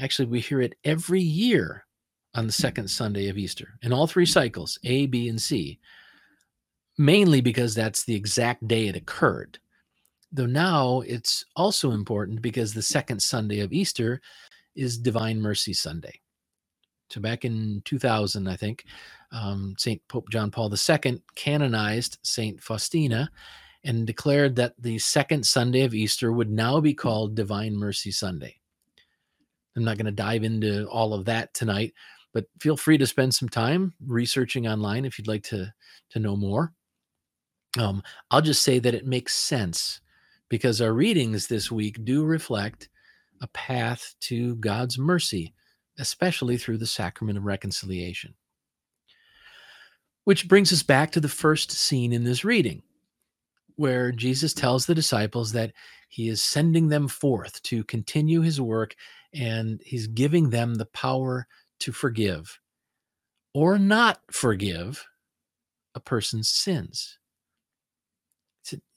actually, 0.00 0.26
we 0.26 0.40
hear 0.40 0.60
it 0.60 0.74
every 0.84 1.20
year 1.20 1.86
on 2.34 2.46
the 2.46 2.52
second 2.52 2.88
Sunday 2.88 3.28
of 3.28 3.38
Easter 3.38 3.78
in 3.82 3.92
all 3.92 4.06
three 4.06 4.26
cycles, 4.26 4.78
A, 4.84 5.06
B, 5.06 5.28
and 5.28 5.40
C, 5.40 5.78
mainly 6.98 7.40
because 7.40 7.74
that's 7.74 8.04
the 8.04 8.14
exact 8.14 8.66
day 8.66 8.88
it 8.88 8.96
occurred. 8.96 9.58
Though 10.32 10.46
now 10.46 11.00
it's 11.06 11.44
also 11.56 11.92
important 11.92 12.42
because 12.42 12.74
the 12.74 12.82
second 12.82 13.22
Sunday 13.22 13.60
of 13.60 13.72
Easter 13.72 14.20
is 14.74 14.98
Divine 14.98 15.40
Mercy 15.40 15.72
Sunday. 15.72 16.20
So 17.10 17.20
back 17.20 17.44
in 17.44 17.80
2000, 17.86 18.46
I 18.48 18.56
think, 18.56 18.84
um, 19.32 19.74
St. 19.78 20.00
Pope 20.08 20.28
John 20.30 20.50
Paul 20.50 20.72
II 20.72 21.22
canonized 21.34 22.18
St. 22.22 22.62
Faustina 22.62 23.30
and 23.88 24.06
declared 24.06 24.54
that 24.56 24.74
the 24.78 24.98
second 24.98 25.46
Sunday 25.46 25.80
of 25.80 25.94
Easter 25.94 26.30
would 26.30 26.50
now 26.50 26.78
be 26.78 26.92
called 26.92 27.34
Divine 27.34 27.74
Mercy 27.74 28.10
Sunday. 28.10 28.54
I'm 29.74 29.82
not 29.82 29.96
going 29.96 30.04
to 30.04 30.12
dive 30.12 30.44
into 30.44 30.86
all 30.88 31.14
of 31.14 31.24
that 31.24 31.54
tonight, 31.54 31.94
but 32.34 32.44
feel 32.60 32.76
free 32.76 32.98
to 32.98 33.06
spend 33.06 33.34
some 33.34 33.48
time 33.48 33.94
researching 34.06 34.68
online 34.68 35.06
if 35.06 35.18
you'd 35.18 35.26
like 35.26 35.42
to 35.44 35.72
to 36.10 36.18
know 36.18 36.36
more. 36.36 36.74
Um, 37.78 38.02
I'll 38.30 38.42
just 38.42 38.60
say 38.60 38.78
that 38.78 38.94
it 38.94 39.06
makes 39.06 39.34
sense 39.34 40.02
because 40.50 40.82
our 40.82 40.92
readings 40.92 41.46
this 41.46 41.72
week 41.72 42.04
do 42.04 42.24
reflect 42.24 42.90
a 43.40 43.46
path 43.48 44.14
to 44.20 44.56
God's 44.56 44.98
mercy, 44.98 45.54
especially 45.98 46.58
through 46.58 46.78
the 46.78 46.86
sacrament 46.86 47.38
of 47.38 47.44
reconciliation. 47.44 48.34
Which 50.24 50.46
brings 50.46 50.74
us 50.74 50.82
back 50.82 51.10
to 51.12 51.20
the 51.20 51.28
first 51.28 51.70
scene 51.70 52.12
in 52.12 52.24
this 52.24 52.44
reading, 52.44 52.82
where 53.78 54.10
Jesus 54.10 54.52
tells 54.52 54.86
the 54.86 54.94
disciples 54.94 55.52
that 55.52 55.72
he 56.08 56.28
is 56.28 56.42
sending 56.42 56.88
them 56.88 57.06
forth 57.06 57.62
to 57.62 57.84
continue 57.84 58.40
his 58.40 58.60
work 58.60 58.96
and 59.32 59.80
he's 59.84 60.08
giving 60.08 60.50
them 60.50 60.74
the 60.74 60.86
power 60.86 61.46
to 61.80 61.92
forgive 61.92 62.58
or 63.54 63.78
not 63.78 64.20
forgive 64.30 65.06
a 65.94 66.00
person's 66.00 66.48
sins. 66.48 67.18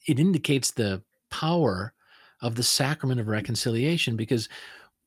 It 0.08 0.20
indicates 0.20 0.72
the 0.72 1.04
power 1.30 1.94
of 2.42 2.56
the 2.56 2.64
sacrament 2.64 3.20
of 3.20 3.28
reconciliation 3.28 4.16
because 4.16 4.50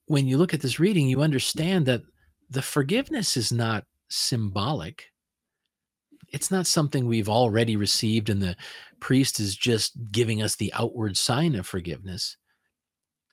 when 0.07 0.29
you 0.29 0.39
look 0.39 0.55
at 0.55 0.61
this 0.61 0.79
reading, 0.79 1.09
you 1.09 1.21
understand 1.21 1.87
that 1.87 2.03
the 2.49 2.63
forgiveness 2.63 3.37
is 3.37 3.53
not 3.53 3.85
symbolic. 4.09 5.11
It's 6.35 6.51
not 6.51 6.67
something 6.67 7.07
we've 7.07 7.29
already 7.29 7.77
received 7.77 8.29
and 8.29 8.43
the 8.43 8.57
priest 8.99 9.39
is 9.39 9.55
just 9.55 9.93
giving 10.11 10.43
us 10.43 10.57
the 10.57 10.73
outward 10.73 11.17
sign 11.17 11.55
of 11.55 11.65
forgiveness. 11.65 12.37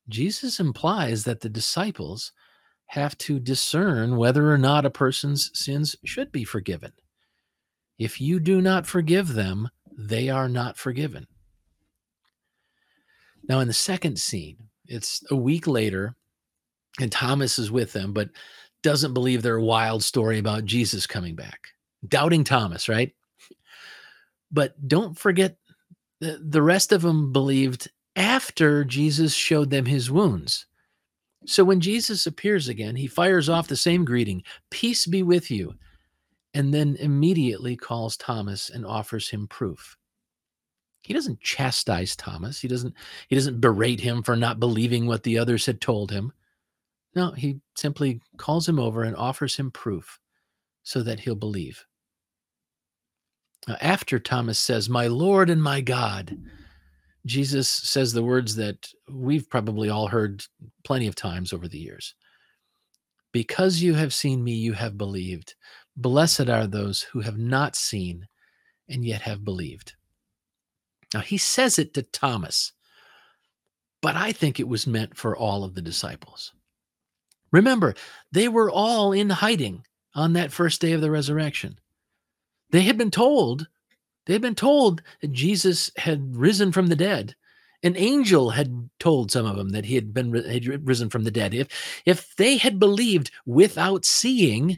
Jesus 0.08 0.60
implies 0.60 1.24
that 1.24 1.40
the 1.40 1.50
disciples 1.50 2.32
have 2.86 3.18
to 3.18 3.40
discern 3.40 4.18
whether 4.18 4.52
or 4.52 4.58
not 4.60 4.86
a 4.86 4.92
person's 4.92 5.50
sins 5.56 5.96
should 6.06 6.32
be 6.32 6.44
forgiven. 6.44 6.92
If 7.98 8.22
you 8.22 8.40
do 8.40 8.62
not 8.62 8.86
forgive 8.86 9.34
them, 9.34 9.70
they 9.98 10.30
are 10.30 10.48
not 10.48 10.78
forgiven. 10.78 11.26
Now, 13.50 13.62
in 13.62 13.68
the 13.68 13.74
second 13.74 14.20
scene, 14.20 14.70
it's 14.86 15.24
a 15.32 15.36
week 15.36 15.66
later, 15.66 16.14
and 17.00 17.12
Thomas 17.12 17.58
is 17.58 17.72
with 17.72 17.94
them, 17.94 18.14
but 18.14 18.30
doesn't 18.84 19.16
believe 19.16 19.42
their 19.42 19.60
wild 19.60 20.04
story 20.04 20.38
about 20.38 20.66
Jesus 20.66 21.08
coming 21.08 21.36
back. 21.36 21.70
Doubting 22.08 22.44
Thomas, 22.44 22.90
right? 22.90 23.14
But 24.52 24.76
don't 24.88 25.18
forget, 25.18 25.58
the 26.20 26.62
rest 26.62 26.92
of 26.92 27.02
them 27.02 27.32
believed 27.32 27.90
after 28.16 28.84
Jesus 28.84 29.34
showed 29.34 29.70
them 29.70 29.86
his 29.86 30.12
wounds. 30.12 30.66
So 31.46 31.64
when 31.64 31.80
Jesus 31.80 32.28
appears 32.28 32.68
again, 32.68 32.96
he 32.96 33.08
fires 33.08 33.50
off 33.50 33.68
the 33.68 33.76
same 33.76 34.06
greeting 34.06 34.44
Peace 34.70 35.06
be 35.06 35.24
with 35.24 35.50
you. 35.50 35.74
And 36.54 36.74
then 36.74 36.98
immediately 37.00 37.78
calls 37.78 38.18
Thomas 38.18 38.70
and 38.70 38.86
offers 38.86 39.30
him 39.30 39.48
proof 39.48 39.98
he 41.02 41.14
doesn't 41.14 41.42
chastise 41.42 42.16
Thomas. 42.16 42.60
He 42.60 42.68
doesn't 42.68 42.94
he 43.28 43.36
doesn't 43.36 43.60
berate 43.60 44.00
him 44.00 44.24
for 44.24 44.36
not 44.36 44.60
believing 44.60 45.08
what 45.08 45.24
the 45.24 45.38
others 45.38 45.66
had 45.66 45.82
told 45.82 46.12
him. 46.12 46.32
No, 47.16 47.32
he 47.32 47.60
simply 47.76 48.22
calls 48.38 48.70
him 48.70 48.80
over 48.80 49.04
and 49.04 49.16
offers 49.16 49.56
him 49.56 49.72
proof 49.72 50.20
so 50.84 51.02
that 51.04 51.20
he'll 51.20 51.36
believe. 51.36 51.86
Now, 53.68 53.78
after 53.80 54.20
Thomas 54.20 54.58
says, 54.60 54.90
"My 54.90 55.08
Lord 55.08 55.50
and 55.50 55.62
my 55.62 55.82
God," 55.82 56.38
Jesus 57.26 57.70
says 57.70 58.14
the 58.14 58.24
words 58.24 58.56
that 58.56 58.90
we've 59.08 59.48
probably 59.50 59.90
all 59.90 60.08
heard 60.08 60.44
plenty 60.84 61.08
of 61.08 61.16
times 61.16 61.54
over 61.54 61.68
the 61.68 61.78
years. 61.78 62.16
Because 63.32 63.82
you 63.82 63.94
have 63.94 64.14
seen 64.14 64.44
me, 64.44 64.54
you 64.54 64.74
have 64.74 64.98
believed. 64.98 65.56
Blessed 65.96 66.50
are 66.50 66.68
those 66.68 67.04
who 67.04 67.22
have 67.22 67.38
not 67.38 67.76
seen 67.76 68.28
and 68.90 69.06
yet 69.06 69.22
have 69.22 69.46
believed. 69.46 69.94
Now, 71.14 71.20
he 71.20 71.38
says 71.38 71.78
it 71.78 71.94
to 71.94 72.02
Thomas, 72.02 72.74
but 74.02 74.16
I 74.16 74.32
think 74.32 74.60
it 74.60 74.68
was 74.68 74.88
meant 74.88 75.16
for 75.16 75.38
all 75.38 75.64
of 75.64 75.76
the 75.76 75.82
disciples. 75.82 76.54
Remember, 77.52 77.94
they 78.32 78.48
were 78.48 78.72
all 78.72 79.12
in 79.12 79.30
hiding 79.30 79.86
on 80.16 80.34
that 80.34 80.52
first 80.52 80.82
day 80.82 80.94
of 80.94 81.02
the 81.02 81.12
resurrection. 81.12 81.80
They 82.72 82.82
had 82.82 82.98
been 82.98 83.12
told, 83.12 83.68
they 84.26 84.34
had 84.34 84.42
been 84.42 84.56
told 84.56 85.02
that 85.22 85.32
Jesus 85.32 85.92
had 85.98 86.36
risen 86.36 86.72
from 86.72 86.88
the 86.88 86.96
dead. 86.96 87.36
An 87.84 87.96
angel 87.98 88.52
had 88.52 88.90
told 89.00 89.32
some 89.32 89.46
of 89.46 89.58
them 89.58 89.70
that 89.70 89.86
he 89.86 89.96
had 89.96 90.14
been 90.14 90.34
had 90.34 90.88
risen 90.88 91.10
from 91.10 91.24
the 91.24 91.32
dead. 91.32 91.54
If 91.54 92.02
if 92.06 92.36
they 92.36 92.58
had 92.58 92.80
believed 92.80 93.32
without 93.46 94.06
seeing, 94.06 94.78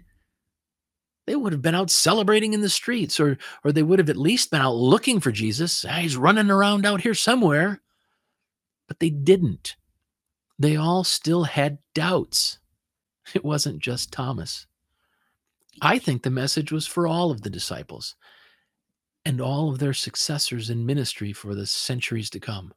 they 1.27 1.35
would 1.35 1.51
have 1.51 1.61
been 1.61 1.75
out 1.75 1.91
celebrating 1.91 2.53
in 2.53 2.61
the 2.61 2.69
streets 2.69 3.19
or 3.19 3.37
or 3.63 3.73
they 3.73 3.83
would 3.83 3.99
have 3.99 4.09
at 4.09 4.15
least 4.15 4.51
been 4.51 4.61
out 4.61 4.75
looking 4.75 5.19
for 5.19 5.33
Jesus. 5.33 5.83
Ah, 5.83 5.95
he's 5.95 6.15
running 6.15 6.49
around 6.49 6.85
out 6.85 7.01
here 7.01 7.13
somewhere. 7.13 7.81
But 8.87 8.99
they 8.99 9.09
didn't. 9.09 9.75
They 10.57 10.75
all 10.77 11.03
still 11.03 11.43
had 11.43 11.79
doubts. 11.93 12.59
It 13.33 13.43
wasn't 13.43 13.79
just 13.79 14.11
Thomas. 14.11 14.67
I 15.83 15.99
think 15.99 16.23
the 16.23 16.29
message 16.29 16.71
was 16.71 16.87
for 16.87 17.07
all 17.07 17.29
of 17.29 17.41
the 17.41 17.49
disciples 17.49 18.15
and 19.25 19.41
all 19.41 19.69
of 19.69 19.79
their 19.79 19.93
successors 19.93 20.69
in 20.69 20.85
ministry 20.85 21.33
for 21.33 21.53
the 21.53 21.65
centuries 21.65 22.29
to 22.29 22.39
come. 22.39 22.73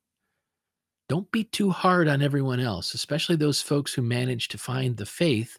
Don't 1.08 1.30
be 1.30 1.44
too 1.44 1.70
hard 1.70 2.08
on 2.08 2.20
everyone 2.20 2.58
else, 2.58 2.94
especially 2.94 3.36
those 3.36 3.62
folks 3.62 3.94
who 3.94 4.02
manage 4.02 4.48
to 4.48 4.58
find 4.58 4.96
the 4.96 5.06
faith 5.06 5.56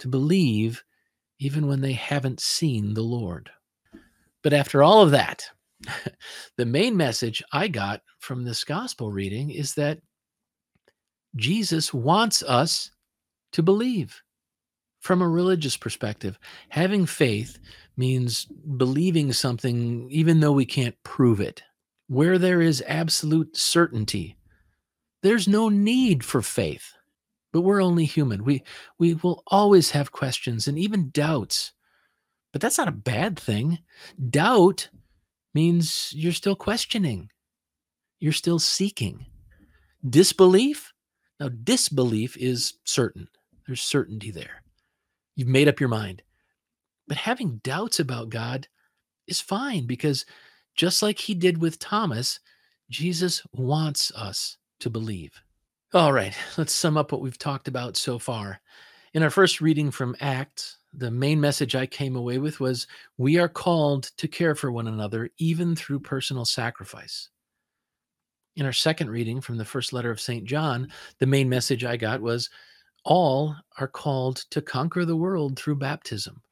to 0.00 0.08
believe 0.08 0.82
even 1.38 1.68
when 1.68 1.80
they 1.80 1.92
haven't 1.92 2.40
seen 2.40 2.92
the 2.92 3.02
Lord. 3.02 3.50
But 4.42 4.52
after 4.52 4.82
all 4.82 5.00
of 5.00 5.12
that, 5.12 5.44
the 6.56 6.66
main 6.66 6.96
message 6.96 7.40
I 7.52 7.68
got 7.68 8.02
from 8.18 8.42
this 8.42 8.64
gospel 8.64 9.12
reading 9.12 9.50
is 9.50 9.74
that 9.74 10.00
Jesus 11.36 11.94
wants 11.94 12.42
us 12.42 12.90
to 13.52 13.62
believe. 13.62 14.23
From 15.04 15.22
a 15.22 15.28
religious 15.28 15.76
perspective, 15.76 16.38
having 16.68 17.06
faith 17.06 17.58
means 17.96 18.46
believing 18.46 19.32
something 19.32 20.08
even 20.10 20.40
though 20.40 20.52
we 20.52 20.66
can't 20.66 21.00
prove 21.02 21.40
it. 21.40 21.62
Where 22.08 22.38
there 22.38 22.60
is 22.60 22.82
absolute 22.86 23.56
certainty, 23.56 24.36
there's 25.22 25.46
no 25.46 25.68
need 25.68 26.24
for 26.24 26.42
faith 26.42 26.94
but 27.54 27.60
we're 27.60 27.80
only 27.80 28.04
human. 28.04 28.44
We 28.44 28.64
we 28.98 29.14
will 29.14 29.44
always 29.46 29.92
have 29.92 30.10
questions 30.10 30.66
and 30.66 30.76
even 30.76 31.10
doubts. 31.10 31.72
But 32.52 32.60
that's 32.60 32.78
not 32.78 32.88
a 32.88 32.92
bad 32.92 33.38
thing. 33.38 33.78
Doubt 34.28 34.88
means 35.54 36.12
you're 36.16 36.32
still 36.32 36.56
questioning. 36.56 37.30
You're 38.18 38.32
still 38.32 38.58
seeking. 38.58 39.26
Disbelief? 40.06 40.92
Now 41.38 41.48
disbelief 41.48 42.36
is 42.36 42.74
certain. 42.84 43.28
There's 43.68 43.80
certainty 43.80 44.32
there. 44.32 44.63
You've 45.36 45.48
made 45.48 45.68
up 45.68 45.80
your 45.80 45.88
mind. 45.88 46.22
But 47.06 47.16
having 47.16 47.60
doubts 47.62 48.00
about 48.00 48.30
God 48.30 48.68
is 49.26 49.40
fine 49.40 49.86
because 49.86 50.24
just 50.74 51.02
like 51.02 51.18
he 51.18 51.34
did 51.34 51.58
with 51.58 51.78
Thomas, 51.78 52.40
Jesus 52.90 53.42
wants 53.52 54.12
us 54.12 54.56
to 54.80 54.90
believe. 54.90 55.32
All 55.92 56.12
right, 56.12 56.34
let's 56.56 56.72
sum 56.72 56.96
up 56.96 57.12
what 57.12 57.20
we've 57.20 57.38
talked 57.38 57.68
about 57.68 57.96
so 57.96 58.18
far. 58.18 58.60
In 59.12 59.22
our 59.22 59.30
first 59.30 59.60
reading 59.60 59.90
from 59.90 60.16
Acts, 60.20 60.78
the 60.92 61.10
main 61.10 61.40
message 61.40 61.74
I 61.74 61.86
came 61.86 62.16
away 62.16 62.38
with 62.38 62.60
was 62.60 62.86
we 63.16 63.38
are 63.38 63.48
called 63.48 64.10
to 64.16 64.28
care 64.28 64.54
for 64.54 64.70
one 64.72 64.88
another, 64.88 65.30
even 65.38 65.76
through 65.76 66.00
personal 66.00 66.44
sacrifice. 66.44 67.28
In 68.56 68.66
our 68.66 68.72
second 68.72 69.10
reading 69.10 69.40
from 69.40 69.56
the 69.56 69.64
first 69.64 69.92
letter 69.92 70.10
of 70.10 70.20
St. 70.20 70.44
John, 70.44 70.88
the 71.18 71.26
main 71.26 71.48
message 71.48 71.84
I 71.84 71.96
got 71.96 72.20
was 72.20 72.50
all 73.04 73.56
are 73.78 73.88
called 73.88 74.36
to 74.50 74.62
conquer 74.62 75.04
the 75.04 75.16
world 75.16 75.58
through 75.58 75.76
baptism. 75.76 76.42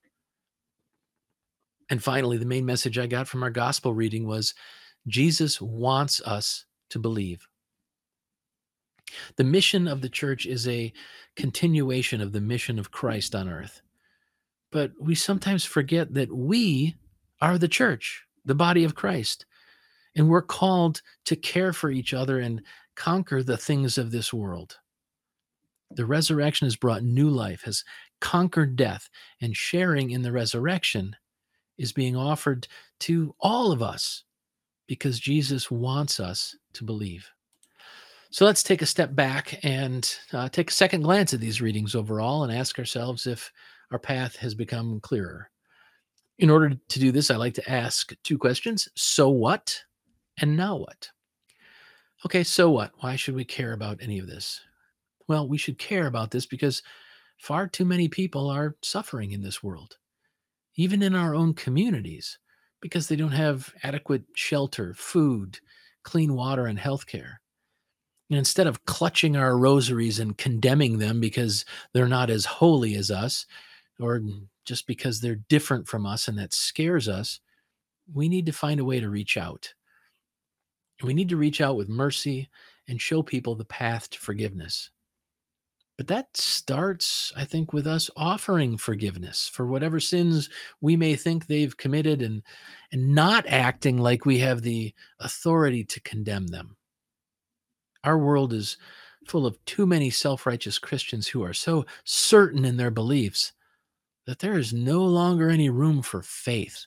And 1.91 2.03
finally, 2.03 2.39
the 2.39 2.47
main 2.47 2.65
message 2.65 2.99
I 2.99 3.07
got 3.07 3.29
from 3.29 3.43
our 3.43 3.51
gospel 3.51 3.93
reading 3.93 4.27
was 4.27 4.55
Jesus 5.09 5.61
wants 5.61 6.21
us 6.23 6.65
to 6.91 6.99
believe. 6.99 7.47
The 9.37 9.45
mission 9.45 9.89
of 9.89 10.01
the 10.01 10.09
church 10.09 10.47
is 10.47 10.67
a 10.69 10.93
continuation 11.37 12.21
of 12.21 12.33
the 12.33 12.41
mission 12.41 12.79
of 12.79 12.91
Christ 12.91 13.35
on 13.35 13.49
earth. 13.49 13.83
But 14.71 14.93
we 14.99 15.15
sometimes 15.15 15.65
forget 15.65 16.15
that 16.15 16.35
we 16.35 16.97
are 17.41 17.59
the 17.59 17.69
church, 17.69 18.25
the 18.45 18.55
body 18.55 18.85
of 18.85 18.95
Christ, 18.95 19.45
and 20.17 20.29
we're 20.29 20.43
called 20.43 21.03
to 21.27 21.37
care 21.37 21.73
for 21.73 21.91
each 21.91 22.15
other 22.15 22.41
and 22.41 22.63
conquer 22.95 23.43
the 23.43 23.57
things 23.57 23.99
of 23.99 24.11
this 24.11 24.33
world. 24.33 24.79
The 25.97 26.07
resurrection 26.07 26.67
has 26.67 26.77
brought 26.77 27.03
new 27.03 27.29
life, 27.29 27.63
has 27.63 27.85
conquered 28.21 28.77
death, 28.77 29.09
and 29.41 29.57
sharing 29.57 30.11
in 30.11 30.23
the 30.23 30.33
resurrection 30.33 31.17
is 31.79 31.93
being 31.93 32.17
offered 32.17 32.69
to 33.01 33.35
all 33.41 33.73
of 33.73 33.83
us 33.83 34.25
because 34.87 35.19
Jesus 35.19 35.71
wants 35.71 36.21
us 36.21 36.57
to 36.75 36.85
believe. 36.85 37.29
So 38.31 38.47
let's 38.47 38.63
take 38.63 38.81
a 38.81 38.87
step 38.87 39.15
back 39.15 39.59
and 39.63 40.19
uh, 40.33 40.49
take 40.49 40.71
a 40.71 40.75
second 40.75 41.03
glance 41.03 41.35
at 41.35 41.41
these 41.41 41.61
readings 41.61 41.95
overall 41.95 42.45
and 42.45 42.53
ask 42.53 42.79
ourselves 42.79 43.27
if 43.27 43.53
our 43.91 43.99
path 43.99 44.37
has 44.37 44.55
become 44.55 45.01
clearer. 45.01 45.51
In 46.39 46.49
order 46.49 46.71
to 46.71 46.99
do 46.99 47.13
this, 47.13 47.31
I 47.31 47.37
like 47.37 47.55
to 47.55 47.71
ask 47.71 48.15
two 48.23 48.39
questions 48.39 48.89
So 48.95 49.29
what? 49.29 49.83
And 50.39 50.57
now 50.57 50.77
what? 50.77 51.11
Okay, 52.25 52.43
so 52.43 52.71
what? 52.71 52.93
Why 53.01 53.17
should 53.17 53.35
we 53.35 53.45
care 53.45 53.73
about 53.75 53.99
any 54.01 54.19
of 54.19 54.27
this? 54.27 54.61
Well, 55.33 55.49
we 55.49 55.57
should 55.57 55.79
care 55.79 56.07
about 56.07 56.31
this 56.31 56.45
because 56.45 56.83
far 57.39 57.67
too 57.67 57.87
many 57.87 58.07
people 58.07 58.51
are 58.51 58.77
suffering 58.83 59.33
in 59.33 59.41
this 59.41 59.63
world, 59.63 59.97
even 60.77 61.03
in 61.03 61.15
our 61.15 61.35
own 61.35 61.55
communities, 61.55 62.39
because 62.83 63.09
they 63.09 63.17
don't 63.17 63.33
have 63.33 63.73
adequate 63.83 64.25
shelter, 64.35 64.93
food, 64.93 65.59
clean 66.03 66.35
water, 66.35 66.67
and 66.67 66.79
health 66.79 67.07
care. 67.07 67.41
And 68.29 68.39
instead 68.39 68.67
of 68.67 68.85
clutching 68.85 69.35
our 69.35 69.57
rosaries 69.57 70.19
and 70.19 70.37
condemning 70.37 70.99
them 70.99 71.19
because 71.19 71.65
they're 71.95 72.09
not 72.09 72.29
as 72.29 72.45
holy 72.45 72.95
as 72.95 73.11
us, 73.11 73.47
or 73.99 74.21
just 74.67 74.87
because 74.87 75.23
they're 75.23 75.41
different 75.49 75.89
from 75.89 76.05
us 76.05 76.29
and 76.29 76.37
that 76.37 76.53
scares 76.53 77.09
us, 77.09 77.41
we 78.13 78.29
need 78.29 78.45
to 78.45 78.53
find 78.53 78.81
a 78.81 78.85
way 78.85 79.01
to 79.01 79.09
reach 79.09 79.39
out. 79.39 79.73
We 81.03 81.15
need 81.15 81.31
to 81.31 81.39
reach 81.39 81.63
out 81.63 81.77
with 81.77 81.89
mercy 81.89 82.51
and 82.87 83.01
show 83.01 83.23
people 83.23 83.55
the 83.55 83.65
path 83.65 84.11
to 84.11 84.19
forgiveness. 84.19 84.91
But 85.99 86.07
that 86.09 86.37
starts, 86.37 87.33
I 87.37 87.45
think, 87.45 87.73
with 87.73 87.87
us 87.87 88.11
offering 88.17 88.79
forgiveness 88.79 89.49
for 89.49 89.67
whatever 89.67 90.01
sins 90.01 90.49
we 90.81 90.97
may 90.97 91.17
think 91.17 91.47
they've 91.47 91.77
committed 91.77 92.23
and, 92.23 92.43
and 92.93 93.15
not 93.15 93.47
acting 93.47 93.99
like 93.99 94.25
we 94.25 94.39
have 94.39 94.63
the 94.63 94.95
authority 95.21 95.85
to 95.85 96.01
condemn 96.01 96.47
them. 96.47 96.77
Our 98.05 98.19
world 98.19 98.53
is 98.53 98.79
full 99.29 99.47
of 99.47 99.63
too 99.65 99.87
many 99.87 100.11
self 100.11 100.47
righteous 100.47 100.79
Christians 100.79 101.29
who 101.29 101.45
are 101.45 101.55
so 101.55 101.85
certain 102.05 102.65
in 102.65 102.77
their 102.77 102.91
beliefs 102.91 103.53
that 104.27 104.39
there 104.39 104.59
is 104.59 104.73
no 104.73 105.05
longer 105.05 105.51
any 105.51 105.69
room 105.69 106.03
for 106.03 106.23
faith. 106.23 106.87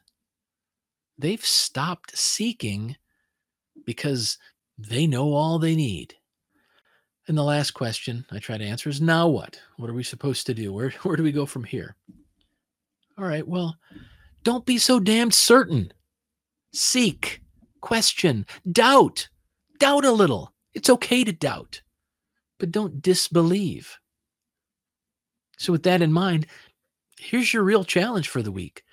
They've 1.17 1.45
stopped 1.45 2.17
seeking 2.17 2.97
because 3.85 4.37
they 4.77 5.07
know 5.07 5.33
all 5.33 5.59
they 5.59 5.75
need. 5.75 6.15
And 7.27 7.38
the 7.38 7.43
last 7.43 7.71
question 7.71 8.25
I 8.31 8.39
try 8.39 8.57
to 8.57 8.63
answer 8.63 8.89
is 8.89 9.01
now 9.01 9.27
what? 9.27 9.59
What 9.77 9.89
are 9.89 9.93
we 9.93 10.03
supposed 10.03 10.45
to 10.47 10.53
do? 10.53 10.71
Where, 10.71 10.89
where 11.03 11.15
do 11.15 11.23
we 11.23 11.31
go 11.31 11.45
from 11.45 11.63
here? 11.63 11.95
All 13.17 13.25
right, 13.25 13.47
well, 13.47 13.77
don't 14.43 14.65
be 14.65 14.77
so 14.77 14.99
damned 14.99 15.33
certain. 15.33 15.91
Seek, 16.73 17.41
question, 17.81 18.45
doubt. 18.71 19.29
Doubt 19.79 20.05
a 20.05 20.11
little. 20.11 20.53
It's 20.73 20.89
okay 20.89 21.23
to 21.23 21.31
doubt, 21.31 21.81
but 22.59 22.71
don't 22.71 23.01
disbelieve. 23.01 23.97
So, 25.57 25.71
with 25.71 25.83
that 25.83 26.01
in 26.01 26.11
mind, 26.11 26.47
here's 27.17 27.53
your 27.53 27.63
real 27.63 27.85
challenge 27.85 28.27
for 28.27 28.41
the 28.41 28.51
week 28.51 28.83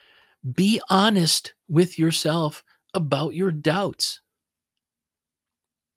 be 0.55 0.81
honest 0.89 1.55
with 1.69 1.99
yourself 1.99 2.65
about 2.95 3.35
your 3.35 3.51
doubts. 3.51 4.21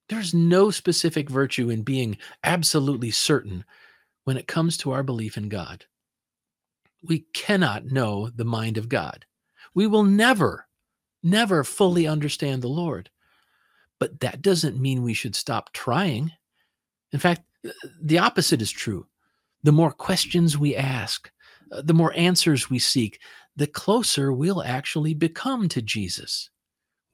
There's 0.09 0.33
no 0.33 0.71
specific 0.71 1.29
virtue 1.29 1.69
in 1.69 1.81
being 1.81 2.17
absolutely 2.43 3.11
certain 3.11 3.65
when 4.25 4.37
it 4.37 4.47
comes 4.47 4.77
to 4.77 4.91
our 4.91 5.03
belief 5.03 5.37
in 5.37 5.49
God. 5.49 5.85
We 7.03 7.25
cannot 7.33 7.85
know 7.85 8.29
the 8.29 8.45
mind 8.45 8.77
of 8.77 8.89
God. 8.89 9.25
We 9.73 9.87
will 9.87 10.03
never, 10.03 10.67
never 11.23 11.63
fully 11.63 12.07
understand 12.07 12.61
the 12.61 12.67
Lord. 12.67 13.09
But 13.99 14.19
that 14.19 14.41
doesn't 14.41 14.79
mean 14.79 15.03
we 15.03 15.13
should 15.13 15.35
stop 15.35 15.73
trying. 15.73 16.31
In 17.11 17.19
fact, 17.19 17.43
the 18.01 18.19
opposite 18.19 18.61
is 18.61 18.71
true. 18.71 19.07
The 19.63 19.71
more 19.71 19.91
questions 19.91 20.57
we 20.57 20.75
ask, 20.75 21.31
uh, 21.71 21.81
the 21.83 21.93
more 21.93 22.13
answers 22.15 22.69
we 22.69 22.77
seek, 22.77 23.19
the 23.55 23.67
closer 23.67 24.31
we'll 24.31 24.61
actually 24.61 25.13
become 25.13 25.67
to 25.69 25.81
Jesus. 25.81 26.49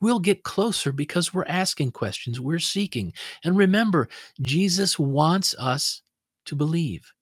We'll 0.01 0.19
get 0.19 0.43
closer 0.43 0.91
because 0.91 1.33
we're 1.33 1.45
asking 1.45 1.91
questions, 1.91 2.39
we're 2.39 2.59
seeking. 2.59 3.13
And 3.43 3.55
remember, 3.55 4.09
Jesus 4.41 4.97
wants 4.97 5.55
us 5.59 6.01
to 6.45 6.55
believe, 6.55 7.13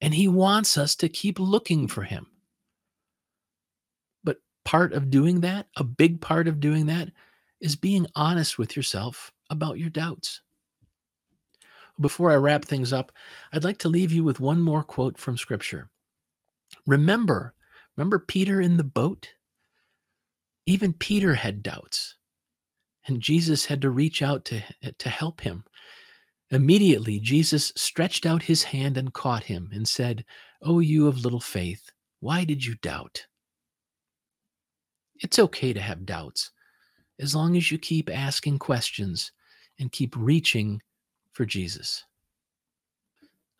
and 0.00 0.14
he 0.14 0.28
wants 0.28 0.78
us 0.78 0.94
to 0.96 1.08
keep 1.08 1.40
looking 1.40 1.88
for 1.88 2.04
him. 2.04 2.28
But 4.22 4.38
part 4.64 4.92
of 4.92 5.10
doing 5.10 5.40
that, 5.40 5.66
a 5.76 5.82
big 5.82 6.20
part 6.20 6.46
of 6.46 6.60
doing 6.60 6.86
that, 6.86 7.10
is 7.60 7.74
being 7.74 8.06
honest 8.14 8.56
with 8.56 8.76
yourself 8.76 9.32
about 9.50 9.78
your 9.78 9.90
doubts. 9.90 10.40
Before 12.00 12.30
I 12.30 12.36
wrap 12.36 12.64
things 12.64 12.92
up, 12.92 13.10
I'd 13.52 13.64
like 13.64 13.78
to 13.78 13.88
leave 13.88 14.12
you 14.12 14.22
with 14.22 14.38
one 14.38 14.60
more 14.60 14.84
quote 14.84 15.18
from 15.18 15.36
Scripture. 15.36 15.90
Remember, 16.86 17.54
remember 17.96 18.20
Peter 18.20 18.60
in 18.60 18.76
the 18.76 18.84
boat? 18.84 19.30
Even 20.66 20.92
Peter 20.92 21.34
had 21.34 21.64
doubts. 21.64 22.14
And 23.08 23.20
Jesus 23.20 23.64
had 23.64 23.80
to 23.82 23.90
reach 23.90 24.22
out 24.22 24.44
to, 24.46 24.62
to 24.98 25.08
help 25.08 25.40
him. 25.40 25.64
Immediately, 26.50 27.20
Jesus 27.20 27.72
stretched 27.74 28.26
out 28.26 28.42
his 28.42 28.62
hand 28.62 28.96
and 28.96 29.12
caught 29.12 29.44
him 29.44 29.70
and 29.72 29.88
said, 29.88 30.24
O 30.62 30.78
you 30.78 31.08
of 31.08 31.24
little 31.24 31.40
faith, 31.40 31.90
why 32.20 32.44
did 32.44 32.64
you 32.64 32.74
doubt? 32.76 33.26
It's 35.16 35.38
okay 35.38 35.72
to 35.72 35.80
have 35.80 36.06
doubts 36.06 36.50
as 37.18 37.34
long 37.34 37.56
as 37.56 37.70
you 37.70 37.78
keep 37.78 38.08
asking 38.10 38.58
questions 38.58 39.32
and 39.78 39.90
keep 39.90 40.14
reaching 40.16 40.80
for 41.32 41.44
Jesus. 41.44 42.04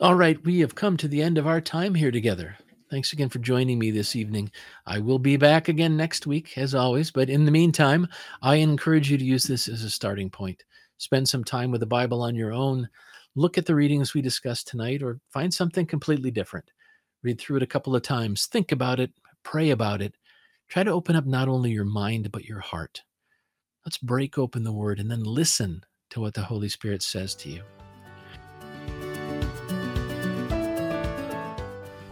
All 0.00 0.14
right, 0.14 0.42
we 0.44 0.60
have 0.60 0.74
come 0.74 0.96
to 0.98 1.08
the 1.08 1.22
end 1.22 1.38
of 1.38 1.46
our 1.46 1.60
time 1.60 1.94
here 1.94 2.12
together. 2.12 2.56
Thanks 2.90 3.12
again 3.12 3.28
for 3.28 3.38
joining 3.38 3.78
me 3.78 3.90
this 3.90 4.16
evening. 4.16 4.50
I 4.86 4.98
will 4.98 5.18
be 5.18 5.36
back 5.36 5.68
again 5.68 5.94
next 5.94 6.26
week, 6.26 6.56
as 6.56 6.74
always. 6.74 7.10
But 7.10 7.28
in 7.28 7.44
the 7.44 7.50
meantime, 7.50 8.08
I 8.40 8.56
encourage 8.56 9.10
you 9.10 9.18
to 9.18 9.24
use 9.24 9.44
this 9.44 9.68
as 9.68 9.84
a 9.84 9.90
starting 9.90 10.30
point. 10.30 10.64
Spend 10.96 11.28
some 11.28 11.44
time 11.44 11.70
with 11.70 11.80
the 11.80 11.86
Bible 11.86 12.22
on 12.22 12.34
your 12.34 12.52
own. 12.52 12.88
Look 13.34 13.58
at 13.58 13.66
the 13.66 13.74
readings 13.74 14.14
we 14.14 14.22
discussed 14.22 14.68
tonight, 14.68 15.02
or 15.02 15.20
find 15.28 15.52
something 15.52 15.84
completely 15.84 16.30
different. 16.30 16.70
Read 17.22 17.38
through 17.38 17.58
it 17.58 17.62
a 17.62 17.66
couple 17.66 17.94
of 17.94 18.00
times. 18.00 18.46
Think 18.46 18.72
about 18.72 19.00
it. 19.00 19.12
Pray 19.42 19.68
about 19.68 20.00
it. 20.00 20.14
Try 20.70 20.82
to 20.82 20.90
open 20.90 21.14
up 21.14 21.26
not 21.26 21.46
only 21.46 21.70
your 21.70 21.84
mind, 21.84 22.32
but 22.32 22.46
your 22.46 22.60
heart. 22.60 23.02
Let's 23.84 23.98
break 23.98 24.38
open 24.38 24.64
the 24.64 24.72
Word 24.72 24.98
and 24.98 25.10
then 25.10 25.24
listen 25.24 25.84
to 26.10 26.20
what 26.20 26.32
the 26.32 26.42
Holy 26.42 26.70
Spirit 26.70 27.02
says 27.02 27.34
to 27.36 27.50
you. 27.50 27.62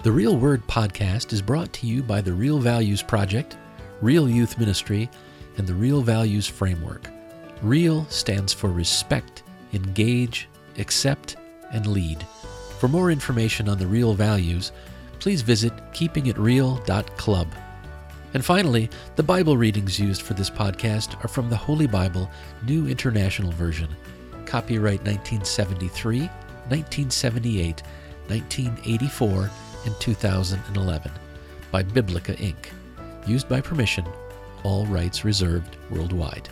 The 0.06 0.12
Real 0.12 0.36
Word 0.36 0.64
podcast 0.68 1.32
is 1.32 1.42
brought 1.42 1.72
to 1.72 1.86
you 1.88 2.00
by 2.00 2.20
the 2.20 2.32
Real 2.32 2.60
Values 2.60 3.02
Project, 3.02 3.56
Real 4.00 4.28
Youth 4.28 4.56
Ministry, 4.56 5.10
and 5.58 5.66
the 5.66 5.74
Real 5.74 6.00
Values 6.00 6.46
Framework. 6.46 7.08
REAL 7.60 8.04
stands 8.04 8.52
for 8.52 8.70
respect, 8.70 9.42
engage, 9.72 10.48
accept, 10.78 11.34
and 11.72 11.88
lead. 11.88 12.24
For 12.78 12.86
more 12.86 13.10
information 13.10 13.68
on 13.68 13.78
the 13.78 13.86
Real 13.88 14.14
Values, 14.14 14.70
please 15.18 15.42
visit 15.42 15.72
keepingitreal.club. 15.92 17.48
And 18.32 18.44
finally, 18.44 18.88
the 19.16 19.24
Bible 19.24 19.56
readings 19.56 19.98
used 19.98 20.22
for 20.22 20.34
this 20.34 20.50
podcast 20.50 21.24
are 21.24 21.28
from 21.28 21.50
the 21.50 21.56
Holy 21.56 21.88
Bible, 21.88 22.30
New 22.64 22.86
International 22.86 23.50
Version, 23.50 23.88
copyright 24.44 25.00
1973, 25.00 26.20
1978, 26.20 27.82
1984, 28.28 29.50
and 29.86 29.98
2011 30.00 31.10
by 31.70 31.82
Biblica 31.82 32.34
Inc., 32.34 32.56
used 33.26 33.48
by 33.48 33.60
permission, 33.60 34.04
all 34.62 34.84
rights 34.86 35.24
reserved 35.24 35.76
worldwide. 35.90 36.48